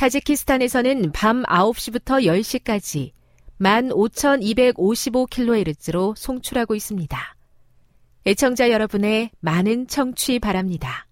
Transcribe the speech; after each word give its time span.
타지키스탄에서는 0.00 1.12
밤 1.12 1.42
9시부터 1.42 2.24
10시까지 2.24 3.12
15,255kHz로 3.60 6.16
송출하고 6.16 6.74
있습니다. 6.74 7.36
애청자 8.24 8.70
여러분의 8.70 9.30
많은 9.40 9.88
청취 9.88 10.38
바랍니다. 10.38 11.06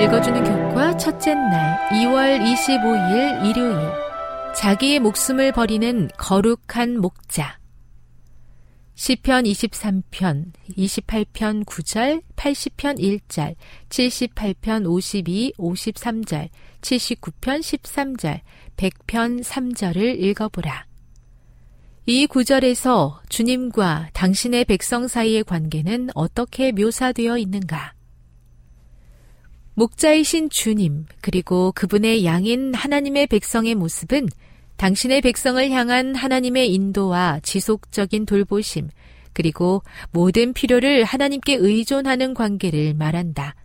읽어주는 0.00 0.44
교과 0.44 0.96
첫째 0.96 1.34
날 1.34 1.76
2월 1.90 2.40
25일 2.40 3.50
일요일 3.50 4.03
자기의 4.56 5.00
목숨을 5.00 5.52
버리는 5.52 6.08
거룩한 6.16 7.00
목자 7.00 7.58
시편 8.94 9.42
23편, 9.44 10.52
28편 10.78 11.64
9절, 11.64 12.22
80편 12.36 13.00
1절, 13.00 13.56
78편 13.88 14.86
52, 14.86 15.54
53절, 15.58 16.48
79편 16.80 17.58
13절, 17.58 18.40
100편 18.76 19.42
3절을 19.42 20.22
읽어보라. 20.22 20.86
이 22.06 22.26
구절에서 22.28 23.20
주님과 23.28 24.10
당신의 24.12 24.66
백성 24.66 25.08
사이의 25.08 25.42
관계는 25.42 26.10
어떻게 26.14 26.70
묘사되어 26.70 27.36
있는가? 27.38 27.93
목자이신 29.74 30.50
주님, 30.50 31.06
그리고 31.20 31.72
그분의 31.74 32.24
양인 32.24 32.74
하나님의 32.74 33.26
백성의 33.26 33.74
모습은 33.74 34.28
당신의 34.76 35.20
백성을 35.20 35.68
향한 35.70 36.14
하나님의 36.14 36.72
인도와 36.72 37.40
지속적인 37.42 38.26
돌보심, 38.26 38.88
그리고 39.32 39.82
모든 40.12 40.52
필요를 40.52 41.04
하나님께 41.04 41.56
의존하는 41.56 42.34
관계를 42.34 42.94
말한다. 42.94 43.56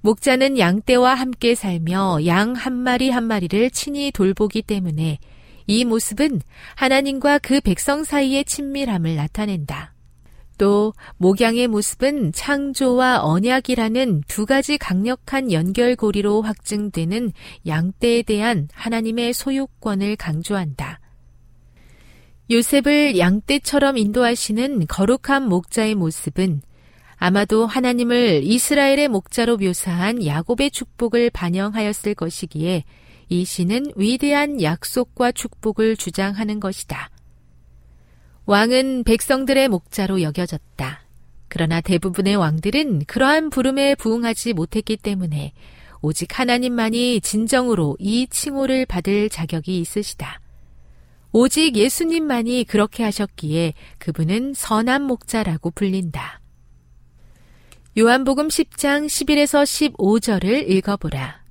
목자는 0.00 0.58
양떼와 0.58 1.14
함께 1.14 1.54
살며 1.54 2.20
양 2.26 2.54
한 2.54 2.72
마리 2.72 3.10
한 3.10 3.24
마리를 3.24 3.70
친히 3.70 4.10
돌보기 4.10 4.62
때문에 4.62 5.18
이 5.66 5.84
모습은 5.84 6.40
하나님과 6.76 7.38
그 7.38 7.60
백성 7.60 8.02
사이의 8.02 8.44
친밀함을 8.44 9.16
나타낸다. 9.16 9.94
또 10.58 10.92
목양의 11.16 11.68
모습은 11.68 12.32
창조와 12.32 13.22
언약이라는 13.22 14.22
두 14.26 14.44
가지 14.44 14.76
강력한 14.76 15.52
연결고리로 15.52 16.42
확증되는 16.42 17.32
양떼에 17.66 18.22
대한 18.22 18.68
하나님의 18.74 19.32
소유권을 19.32 20.16
강조한다. 20.16 21.00
요셉을 22.50 23.18
양떼처럼 23.18 23.98
인도하시는 23.98 24.86
거룩한 24.86 25.48
목자의 25.48 25.94
모습은 25.94 26.62
아마도 27.16 27.66
하나님을 27.66 28.42
이스라엘의 28.44 29.08
목자로 29.08 29.58
묘사한 29.58 30.24
야곱의 30.24 30.70
축복을 30.70 31.30
반영하였을 31.30 32.14
것이기에 32.14 32.84
이 33.28 33.44
시는 33.44 33.92
위대한 33.96 34.62
약속과 34.62 35.32
축복을 35.32 35.96
주장하는 35.96 36.60
것이다. 36.60 37.10
왕은 38.48 39.04
백성들의 39.04 39.68
목자로 39.68 40.22
여겨졌다. 40.22 41.02
그러나 41.48 41.82
대부분의 41.82 42.36
왕들은 42.36 43.04
그러한 43.04 43.50
부름에 43.50 43.94
부응하지 43.94 44.54
못했기 44.54 44.96
때문에 44.96 45.52
오직 46.00 46.38
하나님만이 46.38 47.20
진정으로 47.20 47.98
이 47.98 48.26
칭호를 48.30 48.86
받을 48.86 49.28
자격이 49.28 49.78
있으시다. 49.80 50.40
오직 51.32 51.76
예수님만이 51.76 52.64
그렇게 52.64 53.02
하셨기에 53.04 53.74
그분은 53.98 54.54
선한 54.54 55.02
목자라고 55.02 55.70
불린다. 55.72 56.40
요한복음 57.98 58.48
10장 58.48 59.08
11에서 59.08 59.62
15절을 59.94 60.70
읽어보라. 60.70 61.42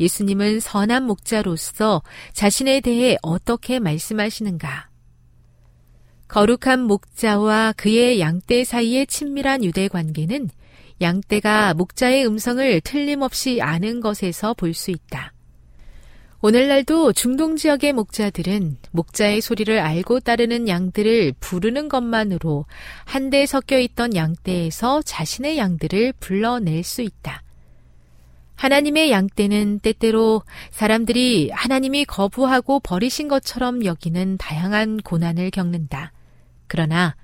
예수님은 0.00 0.60
선한 0.60 1.04
목자로서 1.04 2.02
자신에 2.34 2.82
대해 2.82 3.16
어떻게 3.22 3.78
말씀하시는가? 3.78 4.91
거룩한 6.32 6.80
목자와 6.84 7.74
그의 7.76 8.18
양떼 8.18 8.64
사이의 8.64 9.06
친밀한 9.06 9.62
유대 9.62 9.86
관계는 9.86 10.48
양떼가 11.02 11.74
목자의 11.74 12.26
음성을 12.26 12.80
틀림없이 12.80 13.60
아는 13.60 14.00
것에서 14.00 14.54
볼 14.54 14.72
수 14.72 14.90
있다. 14.90 15.34
오늘날도 16.40 17.12
중동 17.12 17.56
지역의 17.56 17.92
목자들은 17.92 18.78
목자의 18.92 19.42
소리를 19.42 19.78
알고 19.78 20.20
따르는 20.20 20.68
양들을 20.68 21.34
부르는 21.38 21.90
것만으로 21.90 22.64
한데 23.04 23.44
섞여 23.44 23.78
있던 23.78 24.16
양떼에서 24.16 25.02
자신의 25.02 25.58
양들을 25.58 26.14
불러낼 26.18 26.82
수 26.82 27.02
있다. 27.02 27.42
하나님의 28.54 29.10
양떼는 29.10 29.80
때때로 29.80 30.44
사람들이 30.70 31.50
하나님이 31.52 32.06
거부하고 32.06 32.80
버리신 32.80 33.28
것처럼 33.28 33.84
여기는 33.84 34.38
다양한 34.38 34.96
고난을 34.96 35.50
겪는다. 35.50 36.12
그러나 36.72 37.14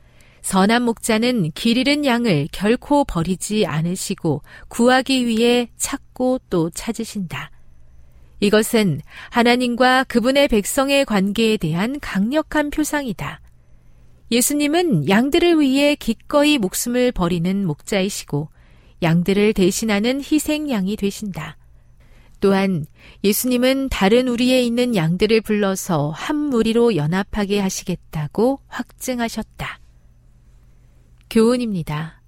선한 0.43 0.83
목자는 0.83 1.53
길 1.55 1.79
잃은 1.79 2.05
양을 2.05 2.49
결코 2.53 3.06
버리지 3.06 3.65
않으시고 3.65 4.43
구하기 4.69 5.27
위해 5.27 5.71
찾고 5.79 6.41
또 6.50 6.69
찾으신다. 6.69 7.50
이것은 8.41 9.00
하나님과 9.31 10.05
그분의 10.05 10.49
백성의 10.49 11.06
관계에 11.06 11.56
대한 11.56 11.99
강력한 11.99 12.69
표상이다. 12.69 13.41
예수님은 14.31 15.09
양들을 15.09 15.61
위해 15.61 15.95
기꺼이 15.95 16.59
목숨을 16.59 17.12
버리는 17.12 17.67
목자이시고 17.67 18.50
양들을 19.03 19.55
대신하는 19.55 20.21
희생양이 20.21 20.97
되신다. 20.97 21.56
또한 22.40 22.87
예수님은 23.25 23.88
다른 23.88 24.29
우리에 24.29 24.62
있는 24.62 24.94
양들을 24.94 25.40
불러서 25.40 26.11
한 26.11 26.37
무리로 26.37 26.96
연합하게 26.96 27.61
하시겠다고 27.61 28.61
확증하셨다. 28.69 29.81
교훈입니다. 31.31 32.23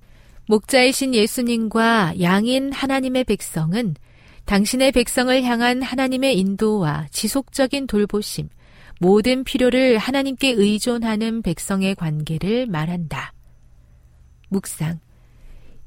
목자이신 0.46 1.14
예수님과 1.14 2.20
양인 2.20 2.72
하나님의 2.72 3.24
백성은 3.24 3.94
당신의 4.46 4.90
백성을 4.92 5.42
향한 5.44 5.80
하나님의 5.80 6.36
인도와 6.36 7.06
지속적인 7.12 7.86
돌보심, 7.86 8.48
모든 8.98 9.44
필요를 9.44 9.96
하나님께 9.98 10.50
의존하는 10.50 11.42
백성의 11.42 11.94
관계를 11.94 12.66
말한다. 12.66 13.32
묵상. 14.48 14.98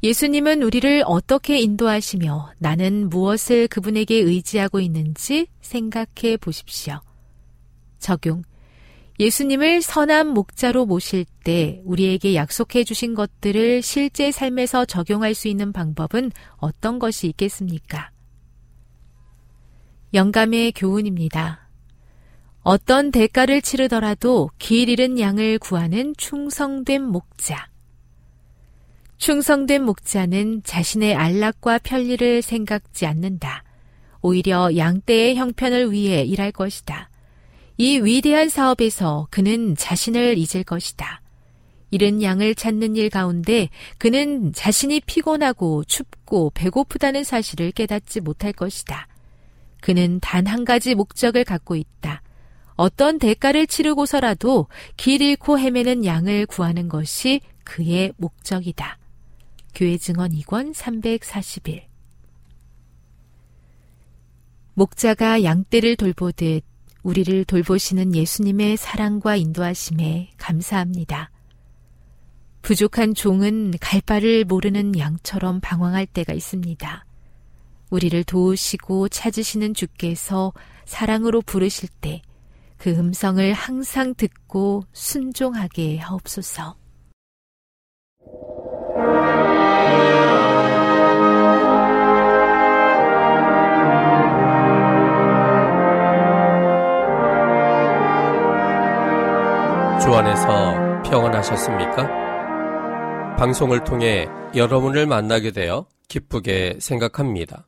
예수님은 0.04 0.64
우리를 0.64 1.04
어떻게 1.06 1.60
인도하시며 1.60 2.52
나는 2.60 3.08
무엇을 3.08 3.70
그분에게 3.70 4.16
의지하고 4.16 4.82
있는지 4.82 5.48
생각해 5.62 6.36
보십시오. 6.42 7.00
적용. 8.00 8.42
예수님을 9.18 9.82
선한 9.82 10.28
목자로 10.28 10.86
모실 10.86 11.24
때 11.46 11.82
우리에게 11.86 12.36
약속해 12.36 12.84
주신 12.84 13.16
것들을 13.16 13.82
실제 13.82 14.32
삶에서 14.32 14.84
적용할 14.84 15.34
수 15.34 15.48
있는 15.48 15.72
방법은 15.72 16.32
어떤 16.58 17.00
것이 17.00 17.28
있겠습니까? 17.28 18.12
영감의 20.14 20.74
교훈입니다. 20.74 21.70
어떤 22.62 23.12
대가를 23.12 23.62
치르더라도 23.62 24.50
길 24.58 24.90
잃은 24.90 25.18
양을 25.18 25.60
구하는 25.60 26.14
충성된 26.18 27.04
목자. 27.04 27.73
충성된 29.24 29.86
목자는 29.86 30.64
자신의 30.66 31.16
안락과 31.16 31.78
편리를 31.78 32.42
생각지 32.42 33.06
않는다. 33.06 33.64
오히려 34.22 34.76
양떼의 34.76 35.38
형편을 35.38 35.94
위해 35.94 36.24
일할 36.24 36.52
것이다. 36.52 37.10
이 37.78 38.00
위대한 38.00 38.50
사업에서 38.50 39.28
그는 39.32 39.78
자신을 39.78 40.38
잊을 40.38 40.66
것이다. 40.66 41.22
잃은 41.92 42.22
양을 42.22 42.54
찾는 42.56 42.98
일 42.98 43.10
가운데 43.10 43.70
그는 43.98 44.52
자신이 44.52 45.00
피곤하고 45.06 45.86
춥고 45.86 46.52
배고프다는 46.54 47.24
사실을 47.24 47.72
깨닫지 47.72 48.20
못할 48.20 48.52
것이다. 48.52 49.08
그는 49.80 50.20
단 50.20 50.48
한 50.48 50.66
가지 50.66 50.96
목적을 50.96 51.46
갖고 51.46 51.78
있다. 51.78 52.22
어떤 52.76 53.20
대가를 53.20 53.68
치르고서라도 53.68 54.68
길 54.98 55.22
잃고 55.22 55.60
헤매는 55.60 56.04
양을 56.04 56.46
구하는 56.46 56.90
것이 56.90 57.40
그의 57.64 58.12
목적이다. 58.18 58.98
교회 59.74 59.98
증언 59.98 60.32
2권 60.32 60.74
341 60.74 61.88
목자가 64.76 65.44
양떼를 65.44 65.96
돌보듯 65.96 66.64
우리를 67.04 67.46
돌보시는 67.46 68.16
예수님의 68.16 68.78
사랑과 68.78 69.36
인도하심에 69.36 70.32
감사합니다. 70.38 71.32
부족한 72.62 73.14
종은 73.14 73.74
갈 73.82 74.02
바를 74.02 74.46
모르는 74.46 74.98
양처럼 74.98 75.60
방황할 75.60 76.06
때가 76.08 76.34
있습니다. 76.34 77.06
우리를 77.90 78.24
도우시고 78.24 79.10
찾으시는 79.10 79.74
주께서 79.74 80.54
사랑으로 80.86 81.42
부르실 81.42 81.90
때 82.02 82.22
그 82.84 82.90
음성을 82.90 83.54
항상 83.54 84.14
듣고 84.14 84.84
순종하게 84.92 86.00
하옵소서. 86.00 86.76
주 100.04 100.14
안에서 100.14 101.02
평안하셨습니까? 101.04 103.36
방송을 103.38 103.84
통해 103.84 104.28
여러분을 104.56 105.08
만나게 105.08 105.52
되어 105.52 105.88
기쁘게 106.08 106.78
생각합니다. 106.80 107.66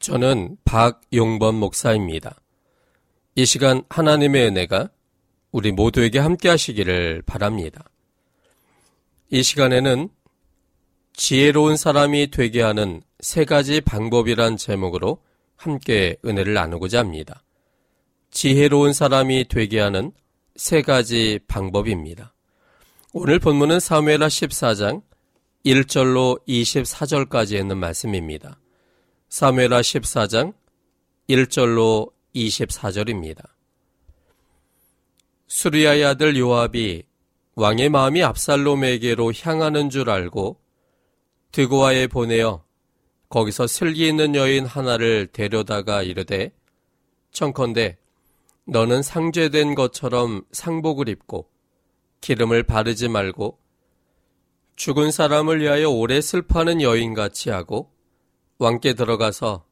저는 0.00 0.56
박용범 0.64 1.54
목사입니다. 1.54 2.36
이 3.36 3.46
시간 3.46 3.82
하나님의 3.88 4.48
은혜가 4.48 4.90
우리 5.52 5.72
모두에게 5.72 6.18
함께 6.18 6.48
하시기를 6.48 7.22
바랍니다. 7.24 7.84
이 9.30 9.42
시간에는 9.42 10.08
지혜로운 11.16 11.76
사람이 11.76 12.30
되게 12.32 12.60
하는 12.60 13.00
세 13.20 13.44
가지 13.44 13.80
방법이란 13.80 14.56
제목으로 14.56 15.22
함께 15.56 16.16
은혜를 16.24 16.54
나누고자 16.54 16.98
합니다. 16.98 17.44
지혜로운 18.30 18.92
사람이 18.92 19.46
되게 19.48 19.78
하는 19.78 20.12
세 20.56 20.82
가지 20.82 21.38
방법입니다. 21.46 22.34
오늘 23.12 23.38
본문은 23.38 23.78
사무엘하 23.78 24.26
14장 24.26 25.02
1절로 25.64 26.44
24절까지 26.48 27.60
있는 27.60 27.78
말씀입니다. 27.78 28.58
사무엘하 29.28 29.80
14장 29.82 30.52
1절로 31.30 32.10
24절입니다. 32.34 33.44
수리아의 35.46 36.04
아들 36.04 36.36
요압이 36.36 37.04
왕의 37.54 37.88
마음이 37.88 38.24
압살롬에게로 38.24 39.32
향하는 39.32 39.90
줄 39.90 40.10
알고 40.10 40.63
드고아에 41.54 42.08
보내어 42.08 42.64
거기서 43.28 43.68
슬기 43.68 44.08
있는 44.08 44.34
여인 44.34 44.66
하나를 44.66 45.28
데려다가 45.28 46.02
이르되 46.02 46.52
청컨대 47.30 47.96
너는 48.64 49.02
상죄된 49.02 49.76
것처럼 49.76 50.42
상복을 50.50 51.08
입고 51.08 51.48
기름을 52.20 52.64
바르지 52.64 53.06
말고 53.06 53.56
죽은 54.74 55.12
사람을 55.12 55.60
위하여 55.60 55.90
오래 55.90 56.20
슬퍼하는 56.20 56.82
여인같이 56.82 57.50
하고 57.50 57.92
왕께 58.58 58.94
들어가서 58.94 59.64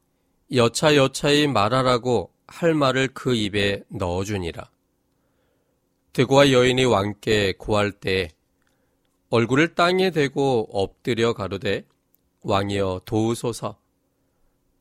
여차여차히 0.54 1.48
말하라고 1.48 2.32
할 2.46 2.74
말을 2.74 3.08
그 3.08 3.34
입에 3.34 3.82
넣어주니라. 3.88 4.70
드고와 6.12 6.52
여인이 6.52 6.84
왕께 6.84 7.54
구할 7.58 7.90
때 7.90 8.28
얼굴을 9.32 9.74
땅에 9.74 10.10
대고 10.10 10.68
엎드려 10.70 11.32
가로되 11.32 11.86
왕이여 12.42 13.00
도우소서. 13.06 13.78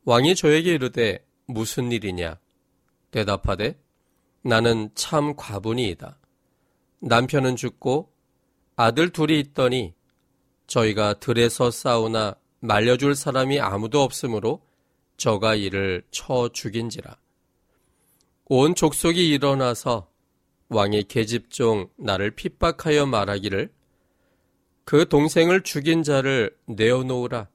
왕이 0.04 0.34
저에게 0.34 0.74
이르되 0.74 1.26
무슨 1.46 1.90
일이냐? 1.90 2.38
대답하되 3.10 3.80
나는 4.42 4.90
참 4.94 5.36
과분이이다. 5.36 6.18
남편은 7.00 7.56
죽고 7.56 8.12
아들 8.76 9.08
둘이 9.08 9.40
있더니 9.40 9.94
저희가 10.66 11.14
들에서 11.14 11.70
싸우나 11.70 12.36
말려줄 12.60 13.14
사람이 13.14 13.58
아무도 13.58 14.02
없으므로 14.02 14.60
저가 15.16 15.54
이를 15.54 16.04
쳐 16.10 16.50
죽인지라. 16.52 17.16
온 18.50 18.74
족속이 18.74 19.30
일어나서 19.30 20.10
왕의 20.68 21.04
계집종 21.04 21.88
나를 21.96 22.32
핍박하여 22.32 23.06
말하기를 23.06 23.72
그 24.84 25.08
동생을 25.08 25.62
죽인 25.62 26.02
자를 26.02 26.56
내어놓으라. 26.66 27.48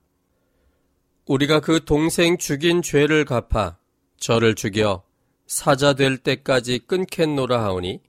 우리가 1.25 1.59
그 1.59 1.83
동생 1.83 2.37
죽인 2.37 2.81
죄를 2.81 3.25
갚아 3.25 3.77
저를 4.17 4.55
죽여 4.55 5.03
사자 5.45 5.93
될 5.93 6.17
때까지 6.17 6.79
끊겠노라 6.79 7.63
하오니 7.63 8.01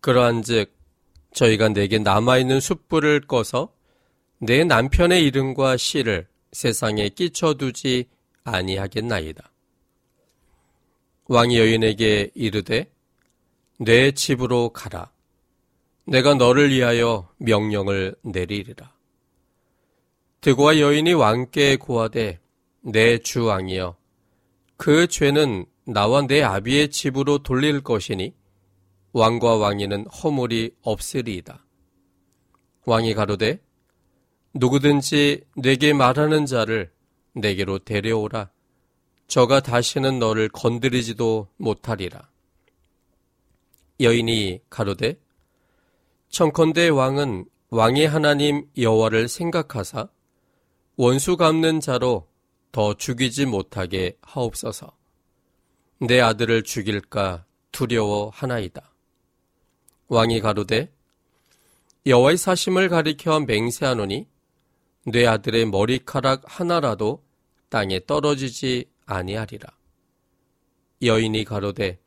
그러한즉 0.00 0.74
저희가 1.32 1.68
내게 1.68 1.98
남아있는 1.98 2.60
숯불을 2.60 3.22
꺼서 3.22 3.74
내 4.38 4.64
남편의 4.64 5.24
이름과 5.24 5.76
씨를 5.76 6.26
세상에 6.52 7.10
끼쳐두지 7.10 8.08
아니하겠나이다. 8.44 9.50
왕이 11.28 11.58
여인에게 11.58 12.30
이르되 12.34 12.90
내 13.78 14.12
집으로 14.12 14.70
가라. 14.70 15.10
내가 16.06 16.34
너를 16.34 16.70
위하여 16.70 17.28
명령을 17.38 18.14
내리리라. 18.22 18.92
드고와 20.40 20.78
여인이 20.78 21.12
왕께 21.14 21.76
고하되 21.76 22.40
내 22.82 23.18
주 23.18 23.44
왕이여 23.44 23.96
그 24.76 25.08
죄는 25.08 25.66
나와 25.84 26.22
내 26.22 26.42
아비의 26.42 26.90
집으로 26.90 27.38
돌릴 27.38 27.80
것이니 27.80 28.34
왕과 29.12 29.56
왕이는 29.56 30.06
허물이 30.06 30.76
없으리이다. 30.82 31.64
왕이 32.84 33.14
가로되 33.14 33.60
누구든지 34.54 35.42
내게 35.56 35.92
말하는 35.92 36.46
자를 36.46 36.92
내게로 37.32 37.80
데려오라. 37.80 38.50
저가 39.26 39.60
다시는 39.60 40.20
너를 40.20 40.48
건드리지도 40.50 41.48
못하리라. 41.56 42.30
여인이 43.98 44.60
가로되 44.70 45.18
청컨대 46.28 46.88
왕은 46.88 47.46
왕의 47.70 48.06
하나님 48.06 48.66
여호와를 48.76 49.28
생각하사 49.28 50.08
원수 50.96 51.36
갚는 51.36 51.80
자로 51.80 52.26
더 52.72 52.94
죽이지 52.94 53.46
못하게 53.46 54.16
하옵소서. 54.22 54.96
내 55.98 56.20
아들을 56.20 56.62
죽일까 56.62 57.44
두려워 57.72 58.30
하나이다. 58.30 58.92
왕이 60.08 60.40
가로되 60.40 60.92
여호와의 62.06 62.36
사심을 62.36 62.88
가리켜 62.88 63.40
맹세하노니 63.40 64.26
내 65.06 65.26
아들의 65.26 65.66
머리카락 65.66 66.42
하나라도 66.44 67.24
땅에 67.68 68.00
떨어지지 68.06 68.90
아니하리라. 69.06 69.68
여인이 71.02 71.44
가로되 71.44 71.98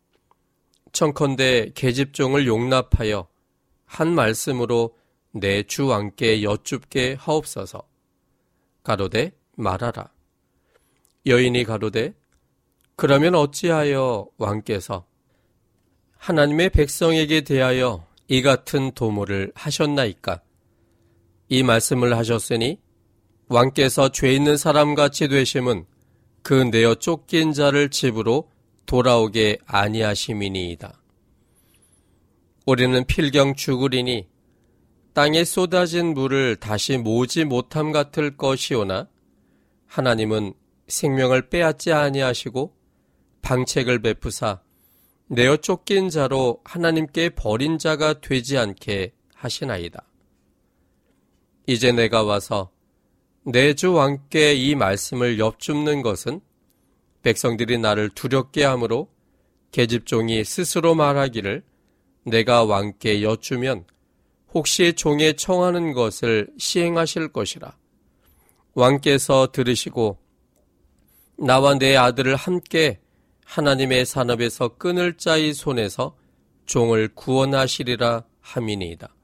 청컨대 0.91 1.71
계집종을 1.75 2.47
용납하여 2.47 3.27
한 3.89 4.13
말씀으로 4.13 4.95
내 5.31 5.63
주 5.63 5.87
왕께 5.87 6.43
여쭙게 6.43 7.15
하옵소서. 7.19 7.83
가로되 8.83 9.31
말하라. 9.55 10.11
여인이 11.25 11.63
가로되 11.63 12.13
그러면 12.95 13.35
어찌하여 13.35 14.27
왕께서 14.37 15.05
하나님의 16.17 16.69
백성에게 16.69 17.41
대하여 17.41 18.05
이 18.27 18.41
같은 18.41 18.91
도모를 18.91 19.51
하셨나이까? 19.55 20.41
이 21.49 21.63
말씀을 21.63 22.15
하셨으니 22.15 22.79
왕께서 23.47 24.09
죄 24.09 24.31
있는 24.33 24.55
사람같이 24.55 25.27
되심은 25.29 25.85
그 26.43 26.53
내어 26.53 26.95
쫓긴 26.95 27.53
자를 27.53 27.89
집으로 27.89 28.51
돌아오게 28.85 29.57
아니하심이니이다. 29.65 30.98
우리는 32.65 33.03
필경 33.05 33.55
죽으리니 33.55 34.27
땅에 35.13 35.43
쏟아진 35.43 36.13
물을 36.13 36.55
다시 36.55 36.97
모지 36.97 37.45
못함 37.45 37.91
같을 37.91 38.37
것이오나 38.37 39.07
하나님은 39.87 40.53
생명을 40.87 41.49
빼앗지 41.49 41.91
아니하시고 41.91 42.75
방책을 43.41 44.01
베푸사 44.01 44.61
내어 45.27 45.57
쫓긴 45.57 46.09
자로 46.09 46.61
하나님께 46.63 47.29
버린 47.29 47.77
자가 47.77 48.19
되지 48.19 48.57
않게 48.57 49.13
하시나이다. 49.35 50.03
이제 51.67 51.91
내가 51.91 52.23
와서 52.23 52.71
내 53.45 53.73
주 53.73 53.93
왕께 53.93 54.53
이 54.53 54.75
말씀을 54.75 55.39
엽줍는 55.39 56.01
것은 56.01 56.41
백성들이 57.21 57.77
나를 57.77 58.09
두렵게 58.09 58.63
하므로 58.63 59.09
계집종이 59.71 60.43
스스로 60.43 60.95
말하기를 60.95 61.63
내가 62.25 62.63
왕께 62.63 63.23
여쭈면 63.23 63.85
혹시 64.53 64.93
종에 64.93 65.33
청하는 65.33 65.93
것을 65.93 66.49
시행하실 66.57 67.29
것이라. 67.31 67.77
왕께서 68.73 69.51
들으시고 69.51 70.17
나와 71.37 71.77
내 71.77 71.95
아들을 71.95 72.35
함께 72.35 72.99
하나님의 73.45 74.05
산업에서 74.05 74.69
끊을 74.77 75.17
자의 75.17 75.53
손에서 75.53 76.15
종을 76.65 77.09
구원하시리라 77.15 78.25
함이니이다. 78.41 79.15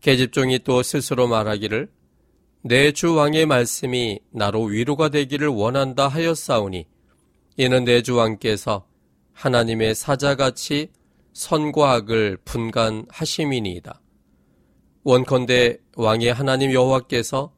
계집종이 0.00 0.60
또 0.60 0.82
스스로 0.82 1.26
말하기를 1.28 1.90
내 2.64 2.92
주 2.92 3.14
왕의 3.14 3.46
말씀이 3.46 4.20
나로 4.30 4.64
위로가 4.64 5.08
되기를 5.08 5.48
원한다 5.48 6.06
하였사오니 6.08 6.86
이는 7.56 7.84
내 7.84 8.02
주 8.02 8.14
왕께서 8.16 8.86
하나님의 9.32 9.94
사자같이 9.94 10.90
선과 11.32 11.92
악을 11.92 12.38
분간하심이니이다. 12.44 14.00
원컨대 15.04 15.78
왕의 15.96 16.32
하나님 16.32 16.72
여호와께서 16.72 17.52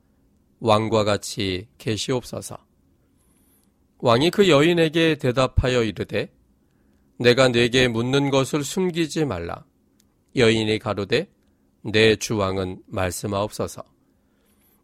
왕과 0.61 1.05
같이 1.05 1.67
계시옵소서. 1.79 2.57
왕이 3.99 4.31
그 4.31 4.49
여인에게 4.49 5.17
대답하여 5.17 5.83
이르되 5.83 6.33
내가 7.19 7.49
네게 7.49 7.89
묻는 7.89 8.31
것을 8.31 8.65
숨기지 8.65 9.25
말라. 9.25 9.65
여인이 10.37 10.79
가로되 10.79 11.29
내 11.83 12.17
주왕은 12.17 12.83
말씀하옵소서. 12.87 13.83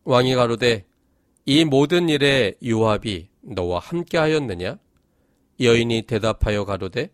왕이 0.05 0.35
가로되 0.35 0.87
이 1.47 1.65
모든 1.65 2.09
일에 2.09 2.55
요압이 2.65 3.29
너와 3.43 3.81
함께하였느냐? 3.81 4.79
여인이 5.61 6.03
대답하여 6.03 6.65
가로되 6.65 7.11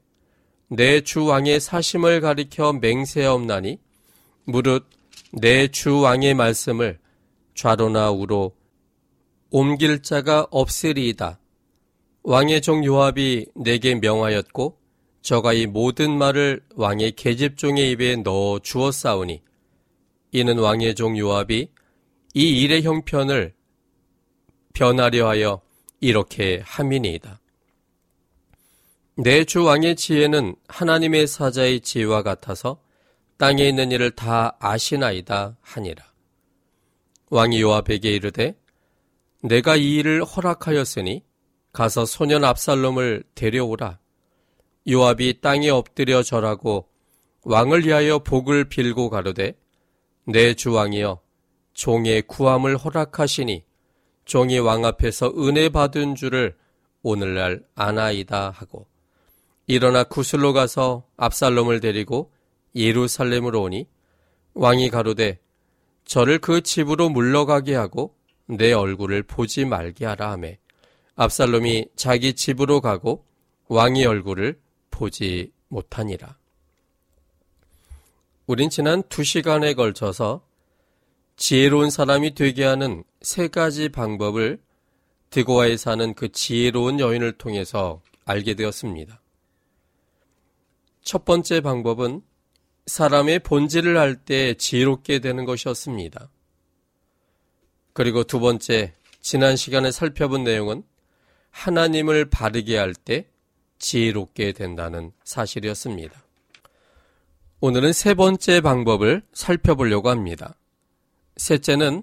내 0.68 1.00
주 1.00 1.24
왕의 1.24 1.60
사심을 1.60 2.20
가리켜 2.20 2.72
맹세하옵나니 2.74 3.78
무릇 4.44 4.86
내 5.32 5.68
주 5.68 6.00
왕의 6.00 6.34
말씀을 6.34 6.98
좌로나 7.54 8.10
우로 8.10 8.54
옮길 9.50 10.02
자가 10.02 10.48
없으리이다. 10.50 11.38
왕의 12.24 12.60
종 12.62 12.84
요압이 12.84 13.46
내게 13.54 13.94
명하였고 13.94 14.76
저가 15.22 15.52
이 15.52 15.66
모든 15.66 16.16
말을 16.18 16.62
왕의 16.74 17.12
계집종의 17.12 17.92
입에 17.92 18.16
넣어 18.16 18.58
주었사오니 18.58 19.42
이는 20.32 20.58
왕의 20.58 20.96
종 20.96 21.16
요압이 21.16 21.68
이 22.34 22.62
일의 22.62 22.82
형편을 22.82 23.54
변하려 24.74 25.28
하여 25.28 25.62
이렇게 26.00 26.60
함이니이다. 26.64 27.40
내주 29.18 29.64
왕의 29.64 29.96
지혜는 29.96 30.56
하나님의 30.68 31.26
사자의 31.26 31.80
지혜와 31.80 32.22
같아서 32.22 32.82
땅에 33.38 33.66
있는 33.66 33.90
일을 33.90 34.10
다 34.10 34.56
아시나이다 34.60 35.56
하니라. 35.62 36.04
왕이 37.30 37.62
요압에게 37.62 38.10
이르되 38.10 38.58
내가 39.42 39.76
이 39.76 39.94
일을 39.94 40.22
허락하였으니 40.22 41.24
가서 41.72 42.04
소년 42.04 42.44
압살롬을 42.44 43.24
데려오라. 43.34 43.98
요압이 44.86 45.40
땅에 45.40 45.70
엎드려 45.70 46.22
절하고 46.22 46.86
왕을 47.42 47.86
위하여 47.86 48.18
복을 48.18 48.68
빌고 48.68 49.08
가로되 49.08 49.58
내 50.24 50.52
주왕이여 50.52 51.22
종의 51.72 52.22
구함을 52.22 52.76
허락하시니 52.76 53.64
종이 54.26 54.58
왕 54.58 54.84
앞에서 54.84 55.32
은혜 55.38 55.70
받은 55.70 56.16
줄을 56.16 56.54
오늘날 57.02 57.64
아나이다 57.74 58.50
하고 58.50 58.86
일어나 59.66 60.04
구슬로 60.04 60.52
가서 60.52 61.04
압살롬을 61.16 61.80
데리고 61.80 62.32
예루살렘으로 62.74 63.62
오니 63.62 63.86
왕이 64.54 64.90
가로되 64.90 65.40
저를 66.04 66.38
그 66.38 66.60
집으로 66.60 67.08
물러가게 67.08 67.74
하고 67.74 68.14
내 68.46 68.72
얼굴을 68.72 69.24
보지 69.24 69.64
말게 69.64 70.06
하라 70.06 70.30
하매 70.32 70.58
압살롬이 71.16 71.88
자기 71.96 72.34
집으로 72.34 72.80
가고 72.80 73.24
왕의 73.68 74.06
얼굴을 74.06 74.60
보지 74.90 75.52
못하니라. 75.68 76.36
우린 78.46 78.70
지난 78.70 79.02
두 79.08 79.24
시간에 79.24 79.74
걸쳐서 79.74 80.42
지혜로운 81.36 81.90
사람이 81.90 82.34
되게 82.34 82.64
하는 82.64 83.02
세 83.20 83.48
가지 83.48 83.88
방법을 83.88 84.60
드고아에 85.30 85.76
사는 85.76 86.14
그 86.14 86.30
지혜로운 86.30 87.00
여인을 87.00 87.32
통해서 87.32 88.00
알게 88.24 88.54
되었습니다. 88.54 89.20
첫 91.06 91.24
번째 91.24 91.60
방법은 91.60 92.20
사람의 92.86 93.38
본질을 93.38 93.96
알때 93.96 94.54
지혜롭게 94.54 95.20
되는 95.20 95.44
것이었습니다. 95.44 96.28
그리고 97.92 98.24
두 98.24 98.40
번째, 98.40 98.92
지난 99.20 99.54
시간에 99.54 99.92
살펴본 99.92 100.42
내용은 100.42 100.82
하나님을 101.52 102.28
바르게 102.28 102.76
할 102.76 102.92
때 102.92 103.28
지혜롭게 103.78 104.50
된다는 104.50 105.12
사실이었습니다. 105.22 106.20
오늘은 107.60 107.92
세 107.92 108.14
번째 108.14 108.60
방법을 108.60 109.22
살펴보려고 109.32 110.10
합니다. 110.10 110.56
셋째는 111.36 112.02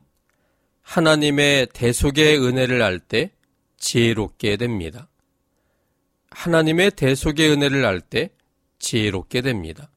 하나님의 0.81 1.67
대속의 1.73 2.39
은혜를 2.39 2.81
알 2.81 2.99
때 2.99 3.31
지혜롭게 3.75 4.55
됩니다. 4.55 5.09
하나님의 6.29 6.91
대속의 6.91 7.51
은혜를 7.51 7.83
알때 7.83 8.29
지혜롭게 8.83 9.41
됩니다. 9.41 9.89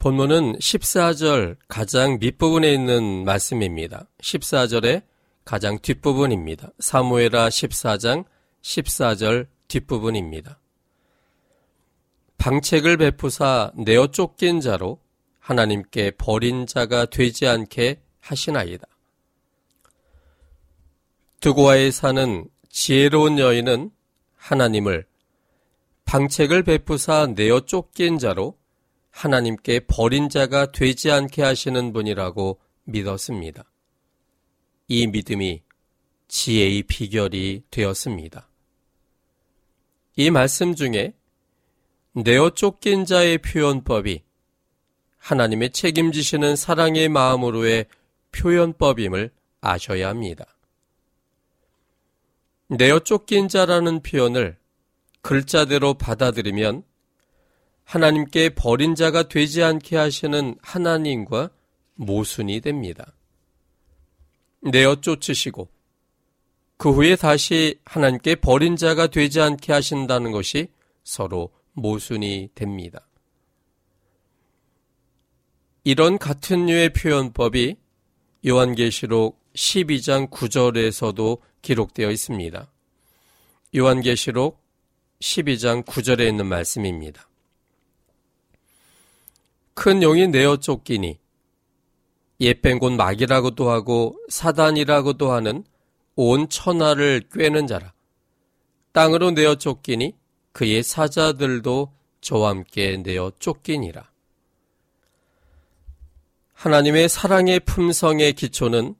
본문은 0.00 0.58
14절 0.58 1.56
가장 1.68 2.18
밑부분에 2.18 2.72
있는 2.72 3.24
말씀입니다. 3.24 4.06
14절에 4.20 5.02
가장 5.44 5.78
뒷부분입니다. 5.78 6.70
사무에라 6.78 7.48
14장 7.48 8.24
14절 8.62 9.46
뒷부분입니다. 9.68 10.58
방책을 12.38 12.96
베푸사 12.96 13.72
내어 13.76 14.08
쫓긴 14.08 14.60
자로 14.60 14.98
하나님께 15.38 16.12
버린 16.12 16.66
자가 16.66 17.06
되지 17.06 17.46
않게 17.46 18.00
하시나이다. 18.20 18.86
드고아에 21.40 21.90
사는 21.90 22.46
지혜로운 22.70 23.38
여인은 23.38 23.90
하나님을 24.36 25.06
방책을 26.04 26.62
베푸사 26.62 27.26
내어 27.34 27.60
쫓긴 27.60 28.18
자로 28.18 28.58
하나님께 29.10 29.80
버린 29.86 30.28
자가 30.28 30.72
되지 30.72 31.10
않게 31.10 31.42
하시는 31.42 31.92
분이라고 31.92 32.60
믿었습니다. 32.84 33.64
이 34.88 35.06
믿음이 35.06 35.62
지혜의 36.28 36.82
비결이 36.84 37.64
되었습니다. 37.70 38.48
이 40.16 40.30
말씀 40.30 40.74
중에 40.74 41.14
내어 42.12 42.50
쫓긴 42.50 43.04
자의 43.04 43.38
표현법이 43.38 44.22
하나님의 45.18 45.70
책임지시는 45.70 46.54
사랑의 46.54 47.08
마음으로의 47.08 47.86
표현법임을 48.32 49.30
아셔야 49.60 50.08
합니다. 50.08 50.44
내어 52.68 52.98
쫓긴 53.00 53.48
자라는 53.48 54.02
표현을 54.02 54.58
글자대로 55.24 55.94
받아들이면 55.94 56.82
하나님께 57.84 58.50
버린 58.50 58.94
자가 58.94 59.26
되지 59.26 59.62
않게 59.62 59.96
하시는 59.96 60.54
하나님과 60.60 61.48
모순이 61.94 62.60
됩니다. 62.60 63.16
내어 64.60 65.00
쫓으시고 65.00 65.70
그 66.76 66.90
후에 66.90 67.16
다시 67.16 67.80
하나님께 67.86 68.34
버린 68.36 68.76
자가 68.76 69.06
되지 69.06 69.40
않게 69.40 69.72
하신다는 69.72 70.30
것이 70.30 70.68
서로 71.04 71.50
모순이 71.72 72.50
됩니다. 72.54 73.08
이런 75.84 76.18
같은 76.18 76.66
류의 76.66 76.92
표현법이 76.92 77.76
요한계시록 78.46 79.40
12장 79.54 80.28
9절에서도 80.28 81.40
기록되어 81.62 82.10
있습니다. 82.10 82.70
요한계시록 83.74 84.63
12장 85.24 85.84
9절에 85.84 86.28
있는 86.28 86.46
말씀입니다. 86.46 87.28
큰 89.72 90.02
용이 90.02 90.28
내어 90.28 90.58
쫓기니 90.58 91.18
옛뺀 92.40 92.78
곳 92.78 92.92
막이라고도 92.92 93.70
하고 93.70 94.18
사단이라고도 94.28 95.32
하는 95.32 95.64
온 96.14 96.48
천하를 96.50 97.22
꿰는 97.32 97.66
자라. 97.66 97.94
땅으로 98.92 99.30
내어 99.30 99.54
쫓기니 99.54 100.14
그의 100.52 100.82
사자들도 100.82 101.92
저와 102.20 102.50
함께 102.50 102.98
내어 102.98 103.32
쫓기니라. 103.38 104.10
하나님의 106.52 107.08
사랑의 107.08 107.60
품성의 107.60 108.34
기초는 108.34 108.94